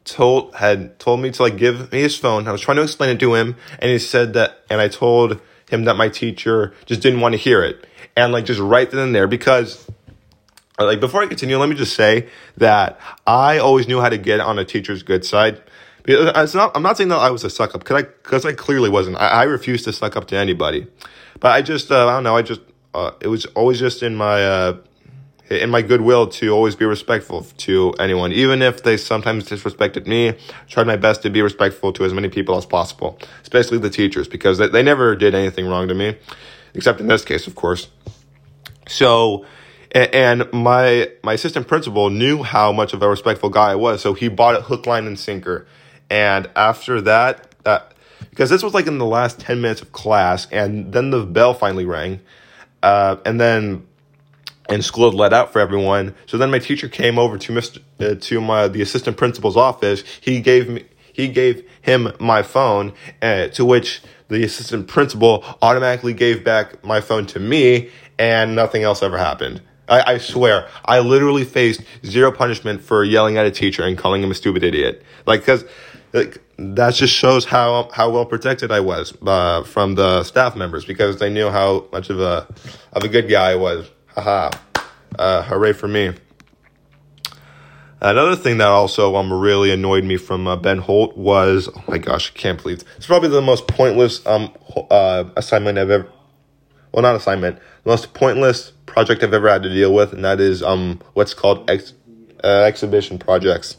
told 0.05 0.55
had 0.55 0.97
told 0.99 1.19
me 1.19 1.31
to 1.31 1.43
like 1.43 1.57
give 1.57 1.91
me 1.91 2.01
his 2.01 2.17
phone. 2.17 2.47
I 2.47 2.51
was 2.51 2.61
trying 2.61 2.77
to 2.77 2.83
explain 2.83 3.09
it 3.11 3.19
to 3.19 3.33
him, 3.33 3.55
and 3.79 3.91
he 3.91 3.99
said 3.99 4.33
that, 4.33 4.63
and 4.69 4.79
I 4.79 4.87
told 4.87 5.39
him 5.69 5.83
that 5.85 5.97
my 5.97 6.09
teacher 6.09 6.73
just 6.85 7.01
didn't 7.01 7.19
want 7.19 7.33
to 7.33 7.37
hear 7.37 7.63
it, 7.63 7.85
and 8.15 8.31
like 8.31 8.45
just 8.45 8.59
right 8.59 8.89
then 8.89 8.99
and 8.99 9.15
there 9.15 9.27
because. 9.27 9.85
Like 10.79 10.99
before 10.99 11.21
I 11.21 11.27
continue, 11.27 11.57
let 11.57 11.69
me 11.69 11.75
just 11.75 11.95
say 11.95 12.29
that 12.57 12.99
I 13.27 13.57
always 13.57 13.87
knew 13.87 13.99
how 13.99 14.09
to 14.09 14.17
get 14.17 14.39
on 14.39 14.57
a 14.57 14.65
teacher's 14.65 15.03
good 15.03 15.25
side. 15.25 15.61
It's 16.05 16.55
not. 16.55 16.71
I'm 16.75 16.81
not 16.81 16.97
saying 16.97 17.09
that 17.09 17.17
I 17.17 17.29
was 17.29 17.43
a 17.43 17.49
suck 17.49 17.75
up 17.75 17.81
because 17.81 18.03
I 18.03 18.07
because 18.07 18.45
I 18.45 18.53
clearly 18.53 18.89
wasn't. 18.89 19.17
I, 19.17 19.27
I 19.27 19.43
refused 19.43 19.83
to 19.85 19.93
suck 19.93 20.15
up 20.15 20.27
to 20.27 20.37
anybody, 20.37 20.87
but 21.39 21.51
I 21.51 21.61
just 21.61 21.91
uh, 21.91 22.07
I 22.07 22.13
don't 22.13 22.23
know. 22.23 22.35
I 22.35 22.41
just 22.41 22.61
uh, 22.93 23.11
it 23.19 23.27
was 23.27 23.45
always 23.47 23.79
just 23.79 24.01
in 24.01 24.15
my 24.15 24.43
uh, 24.43 24.77
in 25.49 25.69
my 25.69 25.81
goodwill 25.81 26.27
to 26.27 26.49
always 26.49 26.75
be 26.75 26.85
respectful 26.85 27.43
to 27.57 27.93
anyone, 27.99 28.31
even 28.31 28.61
if 28.61 28.83
they 28.83 28.97
sometimes 28.97 29.45
disrespected 29.45 30.07
me. 30.07 30.29
I 30.29 30.35
tried 30.67 30.87
my 30.87 30.95
best 30.95 31.21
to 31.23 31.29
be 31.29 31.41
respectful 31.41 31.91
to 31.93 32.05
as 32.05 32.13
many 32.13 32.29
people 32.29 32.55
as 32.57 32.65
possible, 32.65 33.19
especially 33.41 33.79
the 33.79 33.89
teachers, 33.89 34.27
because 34.27 34.57
they, 34.57 34.67
they 34.67 34.83
never 34.83 35.15
did 35.15 35.35
anything 35.35 35.67
wrong 35.67 35.87
to 35.87 35.93
me, 35.93 36.17
except 36.73 37.01
in 37.01 37.07
this 37.07 37.25
case, 37.25 37.47
of 37.47 37.55
course. 37.55 37.89
So, 38.87 39.45
and 39.91 40.51
my 40.53 41.09
my 41.23 41.33
assistant 41.33 41.67
principal 41.67 42.09
knew 42.09 42.43
how 42.43 42.71
much 42.71 42.93
of 42.93 43.01
a 43.01 43.09
respectful 43.09 43.49
guy 43.49 43.71
I 43.71 43.75
was, 43.75 44.01
so 44.01 44.13
he 44.13 44.27
bought 44.27 44.55
it 44.55 44.63
hook, 44.63 44.85
line, 44.85 45.07
and 45.07 45.17
sinker. 45.17 45.65
And 46.09 46.49
after 46.55 47.01
that, 47.01 47.55
that 47.63 47.93
because 48.29 48.49
this 48.49 48.63
was 48.63 48.73
like 48.73 48.87
in 48.87 48.97
the 48.97 49.05
last 49.05 49.39
ten 49.39 49.61
minutes 49.61 49.81
of 49.81 49.91
class, 49.91 50.47
and 50.51 50.93
then 50.93 51.09
the 51.09 51.25
bell 51.25 51.53
finally 51.53 51.85
rang, 51.85 52.19
uh, 52.83 53.17
and 53.25 53.39
then 53.39 53.87
and 54.69 54.85
school 54.85 55.09
had 55.09 55.17
let 55.17 55.33
out 55.33 55.51
for 55.51 55.59
everyone. 55.59 56.15
So 56.27 56.37
then 56.37 56.51
my 56.51 56.59
teacher 56.59 56.87
came 56.87 57.17
over 57.17 57.37
to 57.37 57.51
Mr. 57.51 57.81
Uh, 57.99 58.15
to 58.15 58.41
my 58.41 58.67
the 58.67 58.81
assistant 58.81 59.17
principal's 59.17 59.57
office. 59.57 60.03
He 60.21 60.41
gave 60.41 60.69
me 60.69 60.85
he 61.11 61.27
gave 61.27 61.67
him 61.81 62.13
my 62.19 62.43
phone, 62.43 62.93
uh, 63.21 63.47
to 63.49 63.65
which 63.65 64.01
the 64.29 64.43
assistant 64.43 64.87
principal 64.87 65.43
automatically 65.61 66.13
gave 66.13 66.43
back 66.43 66.83
my 66.85 67.01
phone 67.01 67.25
to 67.27 67.39
me, 67.39 67.89
and 68.17 68.55
nothing 68.55 68.83
else 68.83 69.01
ever 69.01 69.17
happened. 69.17 69.61
I, 69.89 70.13
I 70.13 70.17
swear, 70.17 70.67
I 70.85 70.99
literally 70.99 71.43
faced 71.43 71.81
zero 72.05 72.31
punishment 72.31 72.81
for 72.81 73.03
yelling 73.03 73.37
at 73.37 73.45
a 73.45 73.51
teacher 73.51 73.83
and 73.83 73.97
calling 73.97 74.23
him 74.23 74.31
a 74.31 74.35
stupid 74.35 74.63
idiot. 74.63 75.03
Like, 75.25 75.45
cause 75.45 75.65
like, 76.13 76.41
that 76.57 76.93
just 76.93 77.13
shows 77.13 77.45
how 77.45 77.89
how 77.93 78.09
well 78.09 78.25
protected 78.25 78.71
I 78.71 78.79
was 78.79 79.13
uh, 79.25 79.63
from 79.63 79.95
the 79.95 80.23
staff 80.23 80.55
members 80.55 80.85
because 80.85 81.17
they 81.17 81.29
knew 81.29 81.49
how 81.49 81.87
much 81.91 82.09
of 82.09 82.19
a 82.19 82.47
of 82.93 83.03
a 83.03 83.07
good 83.07 83.29
guy 83.29 83.51
I 83.51 83.55
was. 83.55 83.89
Haha. 84.07 84.51
Uh, 85.17 85.41
hooray 85.43 85.73
for 85.73 85.87
me. 85.87 86.13
Another 88.01 88.35
thing 88.35 88.59
that 88.59 88.67
also 88.67 89.15
um 89.15 89.31
really 89.31 89.71
annoyed 89.71 90.05
me 90.05 90.17
from 90.17 90.47
uh, 90.47 90.55
Ben 90.55 90.77
Holt 90.77 91.17
was 91.17 91.67
oh 91.75 91.83
my 91.87 91.97
gosh 91.97 92.31
I 92.33 92.37
can't 92.37 92.61
believe 92.61 92.83
it's 92.95 93.07
probably 93.07 93.29
the 93.29 93.41
most 93.41 93.67
pointless 93.67 94.25
um 94.25 94.53
uh 94.89 95.25
assignment 95.35 95.77
I've 95.77 95.89
ever 95.89 96.09
well 96.91 97.01
not 97.01 97.15
assignment 97.15 97.57
the 97.83 97.89
most 97.89 98.13
pointless 98.13 98.71
project 98.85 99.23
I've 99.23 99.33
ever 99.33 99.49
had 99.49 99.63
to 99.63 99.69
deal 99.69 99.93
with 99.93 100.13
and 100.13 100.23
that 100.25 100.39
is 100.39 100.63
um 100.63 100.99
what's 101.13 101.33
called 101.33 101.69
ex, 101.69 101.93
uh, 102.43 102.63
exhibition 102.63 103.19
projects. 103.19 103.77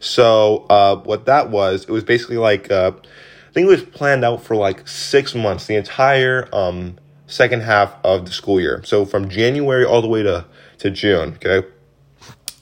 So 0.00 0.66
uh, 0.68 0.96
what 0.96 1.26
that 1.26 1.50
was 1.50 1.84
it 1.84 1.90
was 1.90 2.04
basically 2.04 2.36
like 2.36 2.70
uh, 2.70 2.92
I 2.94 3.52
think 3.52 3.66
it 3.66 3.70
was 3.70 3.82
planned 3.82 4.24
out 4.24 4.42
for 4.42 4.56
like 4.56 4.86
six 4.86 5.34
months 5.34 5.66
the 5.66 5.76
entire 5.76 6.48
um 6.52 6.98
second 7.26 7.62
half 7.62 7.94
of 8.04 8.26
the 8.26 8.32
school 8.32 8.60
year. 8.60 8.82
So 8.84 9.04
from 9.04 9.28
January 9.28 9.84
all 9.84 10.02
the 10.02 10.08
way 10.08 10.22
to, 10.22 10.44
to 10.78 10.90
June, 10.90 11.34
okay? 11.34 11.66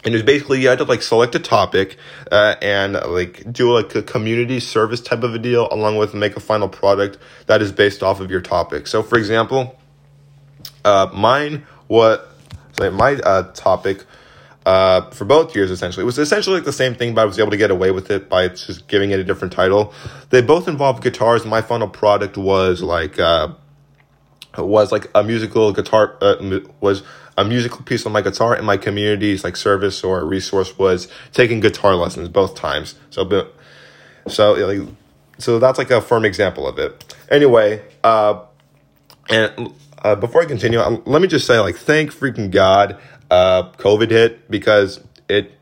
And 0.04 0.12
it 0.12 0.16
was 0.16 0.22
basically 0.22 0.60
you 0.60 0.68
had 0.68 0.78
to 0.78 0.84
like 0.84 1.02
select 1.02 1.34
a 1.36 1.38
topic 1.38 1.96
uh, 2.30 2.56
and 2.60 2.94
like 2.94 3.52
do 3.52 3.72
like 3.72 3.94
a 3.94 4.02
community 4.02 4.58
service 4.58 5.00
type 5.00 5.22
of 5.22 5.34
a 5.34 5.38
deal 5.38 5.68
along 5.70 5.96
with 5.96 6.12
make 6.12 6.36
a 6.36 6.40
final 6.40 6.68
product 6.68 7.18
that 7.46 7.62
is 7.62 7.70
based 7.70 8.02
off 8.02 8.18
of 8.18 8.28
your 8.30 8.40
topic. 8.40 8.88
So 8.88 9.02
for 9.02 9.16
example, 9.16 9.78
uh, 10.84 11.10
mine 11.12 11.66
what 11.88 12.28
my 12.78 13.14
uh, 13.14 13.52
topic 13.52 14.04
uh, 14.64 15.10
for 15.10 15.24
both 15.24 15.54
years 15.54 15.70
essentially. 15.70 16.02
It 16.02 16.06
was 16.06 16.18
essentially 16.18 16.56
like 16.56 16.64
the 16.64 16.72
same 16.72 16.94
thing, 16.94 17.14
but 17.14 17.22
I 17.22 17.24
was 17.24 17.38
able 17.38 17.50
to 17.50 17.56
get 17.56 17.70
away 17.70 17.90
with 17.90 18.10
it 18.10 18.28
by 18.28 18.48
just 18.48 18.88
giving 18.88 19.10
it 19.10 19.18
a 19.18 19.24
different 19.24 19.52
title. 19.52 19.92
They 20.30 20.40
both 20.40 20.68
involved 20.68 21.02
guitars. 21.02 21.44
My 21.44 21.62
final 21.62 21.88
product 21.88 22.36
was 22.36 22.82
like 22.82 23.18
uh, 23.18 23.48
was 24.58 24.92
like 24.92 25.10
a 25.14 25.22
musical 25.22 25.72
guitar 25.72 26.16
uh, 26.20 26.60
was 26.80 27.02
a 27.38 27.44
musical 27.44 27.82
piece 27.82 28.04
on 28.04 28.12
my 28.12 28.20
guitar 28.20 28.54
and 28.54 28.66
my 28.66 28.76
community's 28.76 29.42
like 29.42 29.56
service 29.56 30.04
or 30.04 30.24
resource 30.24 30.76
was 30.78 31.08
taking 31.32 31.60
guitar 31.60 31.94
lessons 31.94 32.28
both 32.28 32.54
times 32.54 32.94
so 33.08 33.48
so 34.28 34.52
like 34.52 34.86
so 35.38 35.58
that's 35.58 35.78
like 35.78 35.90
a 35.90 36.02
firm 36.02 36.26
example 36.26 36.66
of 36.68 36.78
it 36.78 37.14
anyway 37.30 37.82
uh 38.04 38.42
and 39.30 39.72
uh, 40.02 40.14
before 40.14 40.42
i 40.42 40.44
continue 40.44 40.80
um, 40.80 41.02
let 41.06 41.22
me 41.22 41.28
just 41.28 41.46
say 41.46 41.58
like 41.58 41.76
thank 41.76 42.12
freaking 42.12 42.50
god 42.50 42.98
uh 43.30 43.64
covid 43.72 44.10
hit 44.10 44.50
because 44.50 45.00
it 45.28 45.52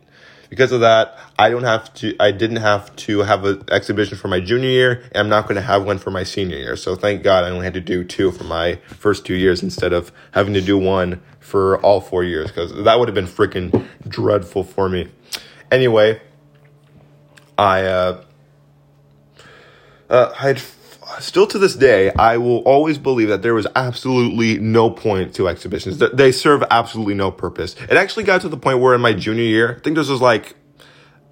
because 0.50 0.72
of 0.72 0.80
that, 0.80 1.16
I 1.38 1.48
don't 1.48 1.62
have 1.62 1.94
to. 1.94 2.14
I 2.18 2.32
didn't 2.32 2.56
have 2.56 2.94
to 2.96 3.20
have 3.20 3.44
an 3.44 3.62
exhibition 3.70 4.18
for 4.18 4.26
my 4.26 4.40
junior 4.40 4.68
year, 4.68 5.04
and 5.12 5.16
I'm 5.16 5.28
not 5.28 5.44
going 5.44 5.54
to 5.54 5.62
have 5.62 5.86
one 5.86 5.98
for 5.98 6.10
my 6.10 6.24
senior 6.24 6.58
year. 6.58 6.76
So 6.76 6.96
thank 6.96 7.22
God 7.22 7.44
I 7.44 7.50
only 7.50 7.64
had 7.64 7.74
to 7.74 7.80
do 7.80 8.02
two 8.02 8.32
for 8.32 8.42
my 8.44 8.74
first 8.88 9.24
two 9.24 9.36
years 9.36 9.62
instead 9.62 9.92
of 9.92 10.10
having 10.32 10.52
to 10.54 10.60
do 10.60 10.76
one 10.76 11.22
for 11.38 11.80
all 11.82 12.00
four 12.00 12.24
years 12.24 12.48
because 12.48 12.74
that 12.84 12.98
would 12.98 13.06
have 13.08 13.14
been 13.14 13.28
freaking 13.28 13.86
dreadful 14.06 14.64
for 14.64 14.88
me. 14.88 15.08
Anyway, 15.70 16.20
I 17.56 17.84
uh, 17.84 18.24
uh, 20.10 20.34
I 20.36 20.42
had 20.48 20.60
still 21.18 21.46
to 21.48 21.58
this 21.58 21.74
day, 21.74 22.12
I 22.12 22.36
will 22.36 22.58
always 22.58 22.98
believe 22.98 23.28
that 23.28 23.42
there 23.42 23.54
was 23.54 23.66
absolutely 23.74 24.58
no 24.58 24.90
point 24.90 25.34
to 25.34 25.48
exhibitions. 25.48 25.98
They 25.98 26.32
serve 26.32 26.62
absolutely 26.70 27.14
no 27.14 27.30
purpose. 27.30 27.74
It 27.88 27.92
actually 27.92 28.24
got 28.24 28.40
to 28.42 28.48
the 28.48 28.56
point 28.56 28.80
where 28.80 28.94
in 28.94 29.00
my 29.00 29.12
junior 29.12 29.44
year, 29.44 29.76
I 29.76 29.80
think 29.80 29.96
this 29.96 30.08
was 30.08 30.20
like 30.20 30.54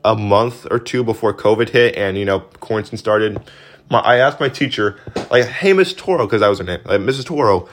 a 0.05 0.15
month 0.15 0.67
or 0.71 0.79
two 0.79 1.05
before 1.05 1.35
COVID 1.35 1.69
hit 1.71 1.97
and, 1.97 2.17
you 2.17 2.25
know, 2.25 2.41
quarantine 2.41 2.99
started. 2.99 3.41
My, 3.91 4.01
I 4.01 4.17
asked 4.17 4.41
my 4.41 4.49
teacher, 4.49 4.99
like, 5.31 5.47
hey, 5.47 5.73
Miss 5.73 5.93
Toro, 5.95 6.27
because 6.27 6.41
that 6.41 6.49
was 6.49 6.59
her 6.59 6.65
name, 6.65 6.81
like, 6.85 7.01
Mrs. 7.01 7.25
Toro, 7.27 7.69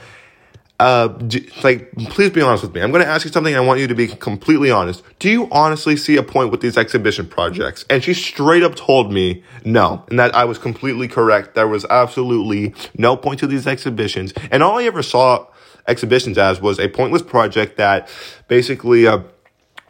uh, 0.78 1.08
do, 1.08 1.40
like, 1.62 1.90
please 2.10 2.30
be 2.30 2.42
honest 2.42 2.62
with 2.62 2.74
me. 2.74 2.82
I'm 2.82 2.90
going 2.90 3.02
to 3.02 3.08
ask 3.08 3.24
you 3.24 3.30
something. 3.30 3.54
I 3.54 3.60
want 3.60 3.80
you 3.80 3.86
to 3.86 3.94
be 3.94 4.08
completely 4.08 4.70
honest. 4.70 5.02
Do 5.18 5.30
you 5.30 5.48
honestly 5.50 5.96
see 5.96 6.16
a 6.16 6.22
point 6.22 6.50
with 6.50 6.60
these 6.60 6.76
exhibition 6.76 7.26
projects? 7.26 7.86
And 7.88 8.04
she 8.04 8.12
straight 8.12 8.62
up 8.62 8.74
told 8.74 9.10
me 9.10 9.42
no, 9.64 10.04
and 10.10 10.18
that 10.18 10.34
I 10.34 10.44
was 10.44 10.58
completely 10.58 11.08
correct. 11.08 11.54
There 11.54 11.66
was 11.66 11.86
absolutely 11.86 12.74
no 12.96 13.16
point 13.16 13.40
to 13.40 13.46
these 13.46 13.66
exhibitions. 13.66 14.34
And 14.50 14.62
all 14.62 14.78
I 14.78 14.84
ever 14.84 15.02
saw 15.02 15.46
exhibitions 15.88 16.36
as 16.36 16.60
was 16.60 16.78
a 16.78 16.88
pointless 16.88 17.22
project 17.22 17.78
that 17.78 18.08
basically, 18.48 19.06
uh, 19.06 19.20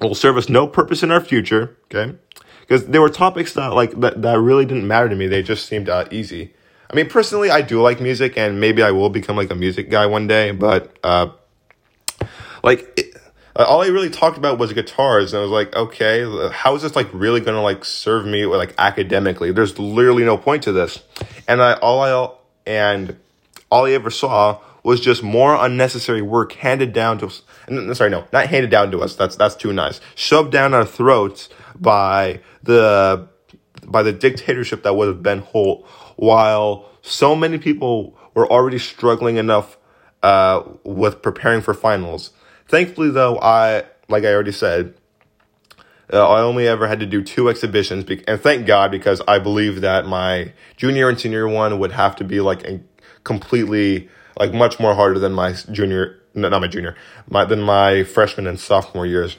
will 0.00 0.14
serve 0.14 0.36
us 0.36 0.48
no 0.48 0.66
purpose 0.68 1.02
in 1.02 1.10
our 1.10 1.20
future. 1.20 1.76
Okay. 1.86 2.16
Because 2.60 2.86
there 2.86 3.00
were 3.00 3.08
topics 3.08 3.54
that 3.54 3.72
like, 3.74 3.98
that, 4.00 4.22
that 4.22 4.38
really 4.38 4.66
didn't 4.66 4.86
matter 4.86 5.08
to 5.08 5.16
me. 5.16 5.26
They 5.26 5.42
just 5.42 5.66
seemed, 5.66 5.88
uh, 5.88 6.06
easy. 6.10 6.54
I 6.90 6.94
mean, 6.94 7.08
personally, 7.08 7.50
I 7.50 7.62
do 7.62 7.82
like 7.82 8.00
music, 8.00 8.36
and 8.36 8.60
maybe 8.60 8.82
I 8.82 8.90
will 8.92 9.10
become 9.10 9.36
like 9.36 9.50
a 9.50 9.54
music 9.54 9.90
guy 9.90 10.06
one 10.06 10.26
day. 10.26 10.52
But 10.52 10.96
uh, 11.02 11.30
like, 12.62 12.92
it, 12.96 13.16
uh, 13.56 13.64
all 13.64 13.82
I 13.82 13.88
really 13.88 14.10
talked 14.10 14.38
about 14.38 14.58
was 14.58 14.72
guitars, 14.72 15.32
and 15.32 15.40
I 15.40 15.42
was 15.42 15.50
like, 15.50 15.74
okay, 15.74 16.50
how 16.52 16.74
is 16.74 16.82
this 16.82 16.94
like 16.94 17.08
really 17.12 17.40
gonna 17.40 17.62
like 17.62 17.84
serve 17.84 18.26
me 18.26 18.46
like 18.46 18.74
academically? 18.78 19.50
There's 19.50 19.78
literally 19.78 20.24
no 20.24 20.36
point 20.36 20.62
to 20.64 20.72
this, 20.72 21.02
and 21.48 21.62
I 21.62 21.74
all 21.74 22.00
I 22.00 22.70
and 22.70 23.16
all 23.70 23.86
I 23.86 23.92
ever 23.92 24.10
saw 24.10 24.60
was 24.82 25.00
just 25.00 25.22
more 25.22 25.56
unnecessary 25.56 26.22
work 26.22 26.52
handed 26.52 26.92
down 26.92 27.18
to 27.18 27.26
us. 27.26 27.42
Sorry, 27.94 28.10
no, 28.10 28.24
not 28.32 28.46
handed 28.46 28.70
down 28.70 28.90
to 28.92 29.00
us. 29.00 29.16
That's 29.16 29.36
that's 29.36 29.56
too 29.56 29.72
nice. 29.72 30.00
Shoved 30.14 30.52
down 30.52 30.74
our 30.74 30.84
throats 30.84 31.48
by 31.74 32.40
the 32.62 33.28
by 33.84 34.02
the 34.02 34.12
dictatorship 34.12 34.82
that 34.82 34.94
would 34.94 35.08
have 35.08 35.22
been 35.22 35.40
Holt 35.40 35.88
while 36.16 36.88
so 37.02 37.36
many 37.36 37.58
people 37.58 38.16
were 38.34 38.50
already 38.50 38.78
struggling 38.78 39.36
enough 39.36 39.78
uh, 40.22 40.62
with 40.84 41.22
preparing 41.22 41.60
for 41.60 41.72
finals. 41.72 42.32
Thankfully, 42.68 43.10
though, 43.10 43.38
I 43.40 43.84
like 44.08 44.24
I 44.24 44.32
already 44.32 44.52
said, 44.52 44.94
uh, 46.12 46.28
I 46.28 46.40
only 46.40 46.66
ever 46.66 46.86
had 46.86 47.00
to 47.00 47.06
do 47.06 47.22
two 47.22 47.48
exhibitions, 47.48 48.04
be- 48.04 48.26
and 48.28 48.40
thank 48.40 48.66
God 48.66 48.90
because 48.90 49.20
I 49.26 49.38
believe 49.38 49.80
that 49.80 50.06
my 50.06 50.52
junior 50.76 51.08
and 51.08 51.18
senior 51.18 51.48
one 51.48 51.78
would 51.78 51.92
have 51.92 52.16
to 52.16 52.24
be 52.24 52.40
like 52.40 52.64
completely 53.24 54.08
like 54.38 54.52
much 54.52 54.78
more 54.78 54.94
harder 54.94 55.18
than 55.18 55.32
my 55.32 55.52
junior, 55.70 56.20
no, 56.34 56.48
not 56.48 56.60
my 56.60 56.68
junior, 56.68 56.96
my 57.28 57.44
than 57.44 57.62
my 57.62 58.04
freshman 58.04 58.46
and 58.46 58.58
sophomore 58.58 59.06
years. 59.06 59.36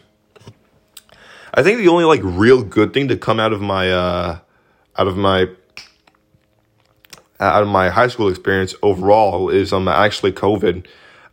I 1.54 1.63
think 1.63 1.80
the 1.80 1.88
only 1.88 2.06
like 2.06 2.22
real 2.24 2.63
good 2.63 2.94
thing 2.94 3.08
to 3.08 3.18
come 3.18 3.40
out 3.40 3.54
of 3.54 3.62
my 3.62 3.92
uh 3.92 4.40
out 4.98 5.08
of 5.08 5.18
my 5.18 5.48
out 7.39 7.63
of 7.63 7.69
my 7.69 7.89
high 7.89 8.08
school 8.08 8.30
experience 8.30 8.76
overall 8.82 9.50
is 9.50 9.73
um 9.73 9.88
actually 9.88 10.32
COVID. 10.32 10.86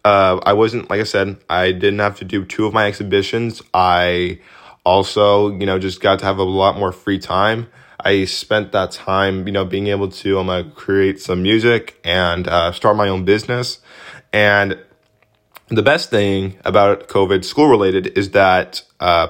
Uh, 0.05 0.39
I 0.45 0.53
wasn't 0.53 0.91
like 0.91 1.01
I 1.01 1.05
said, 1.05 1.39
I 1.49 1.73
didn't 1.73 2.01
have 2.01 2.19
to 2.19 2.25
do 2.25 2.45
two 2.45 2.67
of 2.67 2.75
my 2.75 2.87
exhibitions. 2.87 3.63
I 3.73 4.41
also, 4.85 5.51
you 5.51 5.67
know, 5.67 5.79
just 5.79 6.01
got 6.01 6.19
to 6.19 6.25
have 6.27 6.39
a 6.39 6.43
lot 6.45 6.79
more 6.79 6.93
free 6.93 7.19
time. 7.19 7.69
I 7.99 8.27
spent 8.27 8.73
that 8.73 8.91
time, 8.93 9.47
you 9.47 9.53
know, 9.53 9.65
being 9.65 9.87
able 9.87 10.09
to 10.11 10.39
um, 10.39 10.51
uh, 10.51 10.65
create 10.75 11.21
some 11.21 11.43
music 11.43 11.99
and 12.05 12.47
uh, 12.47 12.73
start 12.73 12.97
my 12.97 13.09
own 13.09 13.25
business. 13.25 13.79
And 14.33 14.79
the 15.69 15.83
best 15.83 16.11
thing 16.11 16.59
about 16.67 17.09
COVID, 17.09 17.45
school 17.45 17.69
related, 17.69 18.19
is 18.19 18.33
that 18.33 18.83
uh, 19.01 19.29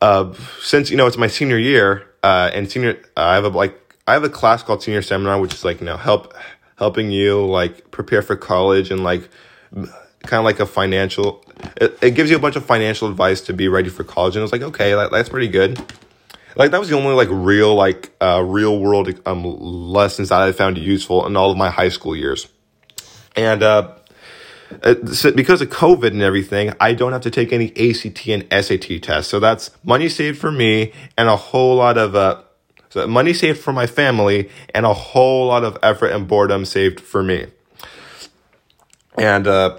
uh, 0.00 0.34
since 0.60 0.90
you 0.90 0.96
know 0.96 1.06
it's 1.06 1.16
my 1.16 1.28
senior 1.28 1.58
year 1.58 2.08
uh, 2.24 2.50
and 2.52 2.70
senior, 2.70 3.00
I 3.16 3.34
have 3.34 3.44
a 3.44 3.48
like 3.48 3.87
I 4.08 4.14
have 4.14 4.24
a 4.24 4.30
class 4.30 4.62
called 4.62 4.82
Senior 4.82 5.02
Seminar, 5.02 5.38
which 5.38 5.52
is 5.52 5.66
like 5.66 5.80
you 5.80 5.86
know 5.86 5.98
help 5.98 6.32
helping 6.76 7.10
you 7.10 7.44
like 7.44 7.90
prepare 7.90 8.22
for 8.22 8.36
college 8.36 8.90
and 8.90 9.04
like 9.04 9.28
kind 9.72 10.40
of 10.40 10.44
like 10.44 10.60
a 10.60 10.66
financial. 10.66 11.44
It, 11.76 11.98
it, 12.00 12.10
gives 12.12 12.30
you 12.30 12.36
a 12.36 12.38
bunch 12.38 12.56
of 12.56 12.64
financial 12.64 13.10
advice 13.10 13.42
to 13.42 13.52
be 13.52 13.68
ready 13.68 13.90
for 13.90 14.04
college, 14.04 14.34
and 14.34 14.42
it's 14.42 14.50
like 14.50 14.62
okay, 14.62 14.94
that, 14.94 15.10
that's 15.10 15.28
pretty 15.28 15.48
good. 15.48 15.78
Like 16.56 16.70
that 16.70 16.80
was 16.80 16.88
the 16.88 16.96
only 16.96 17.14
like 17.14 17.28
real 17.30 17.74
like 17.74 18.10
uh, 18.18 18.42
real 18.42 18.80
world 18.80 19.12
um, 19.26 19.44
lessons 19.44 20.30
that 20.30 20.40
I 20.40 20.52
found 20.52 20.78
useful 20.78 21.26
in 21.26 21.36
all 21.36 21.50
of 21.50 21.58
my 21.58 21.68
high 21.68 21.90
school 21.90 22.16
years, 22.16 22.48
and 23.36 23.62
uh, 23.62 23.92
because 24.80 25.60
of 25.60 25.68
COVID 25.68 26.12
and 26.12 26.22
everything, 26.22 26.72
I 26.80 26.94
don't 26.94 27.12
have 27.12 27.22
to 27.22 27.30
take 27.30 27.52
any 27.52 27.68
ACT 27.76 28.26
and 28.28 28.46
SAT 28.64 29.02
tests. 29.02 29.30
So 29.30 29.38
that's 29.38 29.70
money 29.84 30.08
saved 30.08 30.38
for 30.38 30.50
me 30.50 30.94
and 31.18 31.28
a 31.28 31.36
whole 31.36 31.76
lot 31.76 31.98
of 31.98 32.14
uh, 32.14 32.42
money 33.06 33.32
saved 33.32 33.60
for 33.60 33.72
my 33.72 33.86
family 33.86 34.50
and 34.74 34.84
a 34.84 34.94
whole 34.94 35.46
lot 35.46 35.64
of 35.64 35.78
effort 35.82 36.08
and 36.08 36.26
boredom 36.26 36.64
saved 36.64 37.00
for 37.00 37.22
me. 37.22 37.46
And 39.16 39.46
uh, 39.46 39.78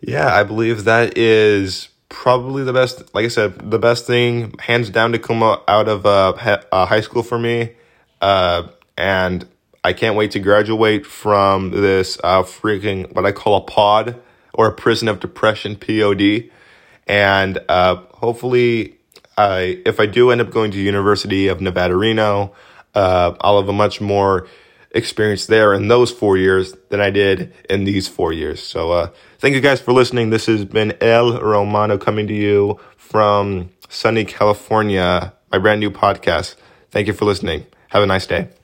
yeah, 0.00 0.34
I 0.34 0.42
believe 0.44 0.84
that 0.84 1.18
is 1.18 1.88
probably 2.08 2.64
the 2.64 2.72
best. 2.72 3.14
Like 3.14 3.24
I 3.24 3.28
said, 3.28 3.70
the 3.70 3.78
best 3.78 4.06
thing, 4.06 4.54
hands 4.58 4.90
down, 4.90 5.12
to 5.12 5.18
come 5.18 5.42
out 5.42 5.88
of 5.88 6.06
uh, 6.06 6.34
uh, 6.72 6.86
high 6.86 7.00
school 7.00 7.22
for 7.22 7.38
me. 7.38 7.72
Uh, 8.20 8.68
and 8.96 9.46
I 9.84 9.92
can't 9.92 10.16
wait 10.16 10.32
to 10.32 10.40
graduate 10.40 11.06
from 11.06 11.70
this 11.70 12.18
uh, 12.24 12.42
freaking 12.42 13.12
what 13.14 13.24
I 13.24 13.32
call 13.32 13.56
a 13.56 13.60
pod 13.60 14.20
or 14.52 14.66
a 14.66 14.72
prison 14.72 15.08
of 15.08 15.20
depression 15.20 15.76
POD, 15.76 16.50
and 17.06 17.58
uh, 17.68 17.96
hopefully 18.14 18.97
I, 19.38 19.80
if 19.86 20.00
I 20.00 20.06
do 20.06 20.30
end 20.30 20.40
up 20.40 20.50
going 20.50 20.72
to 20.72 20.78
University 20.78 21.46
of 21.46 21.60
Nevada, 21.60 21.96
Reno, 21.96 22.52
uh, 22.94 23.34
I'll 23.40 23.60
have 23.60 23.68
a 23.68 23.72
much 23.72 24.00
more 24.00 24.48
experience 24.90 25.46
there 25.46 25.72
in 25.74 25.88
those 25.88 26.10
four 26.10 26.36
years 26.36 26.74
than 26.88 27.00
I 27.00 27.10
did 27.10 27.54
in 27.70 27.84
these 27.84 28.08
four 28.08 28.32
years. 28.32 28.60
So, 28.60 28.90
uh, 28.90 29.10
thank 29.38 29.54
you 29.54 29.60
guys 29.60 29.80
for 29.80 29.92
listening. 29.92 30.30
This 30.30 30.46
has 30.46 30.64
been 30.64 30.94
El 31.00 31.40
Romano 31.40 31.98
coming 31.98 32.26
to 32.26 32.34
you 32.34 32.80
from 32.96 33.70
sunny 33.88 34.24
California, 34.24 35.32
my 35.52 35.58
brand 35.58 35.80
new 35.80 35.90
podcast. 35.90 36.56
Thank 36.90 37.06
you 37.06 37.12
for 37.12 37.24
listening. 37.24 37.66
Have 37.90 38.02
a 38.02 38.06
nice 38.06 38.26
day. 38.26 38.57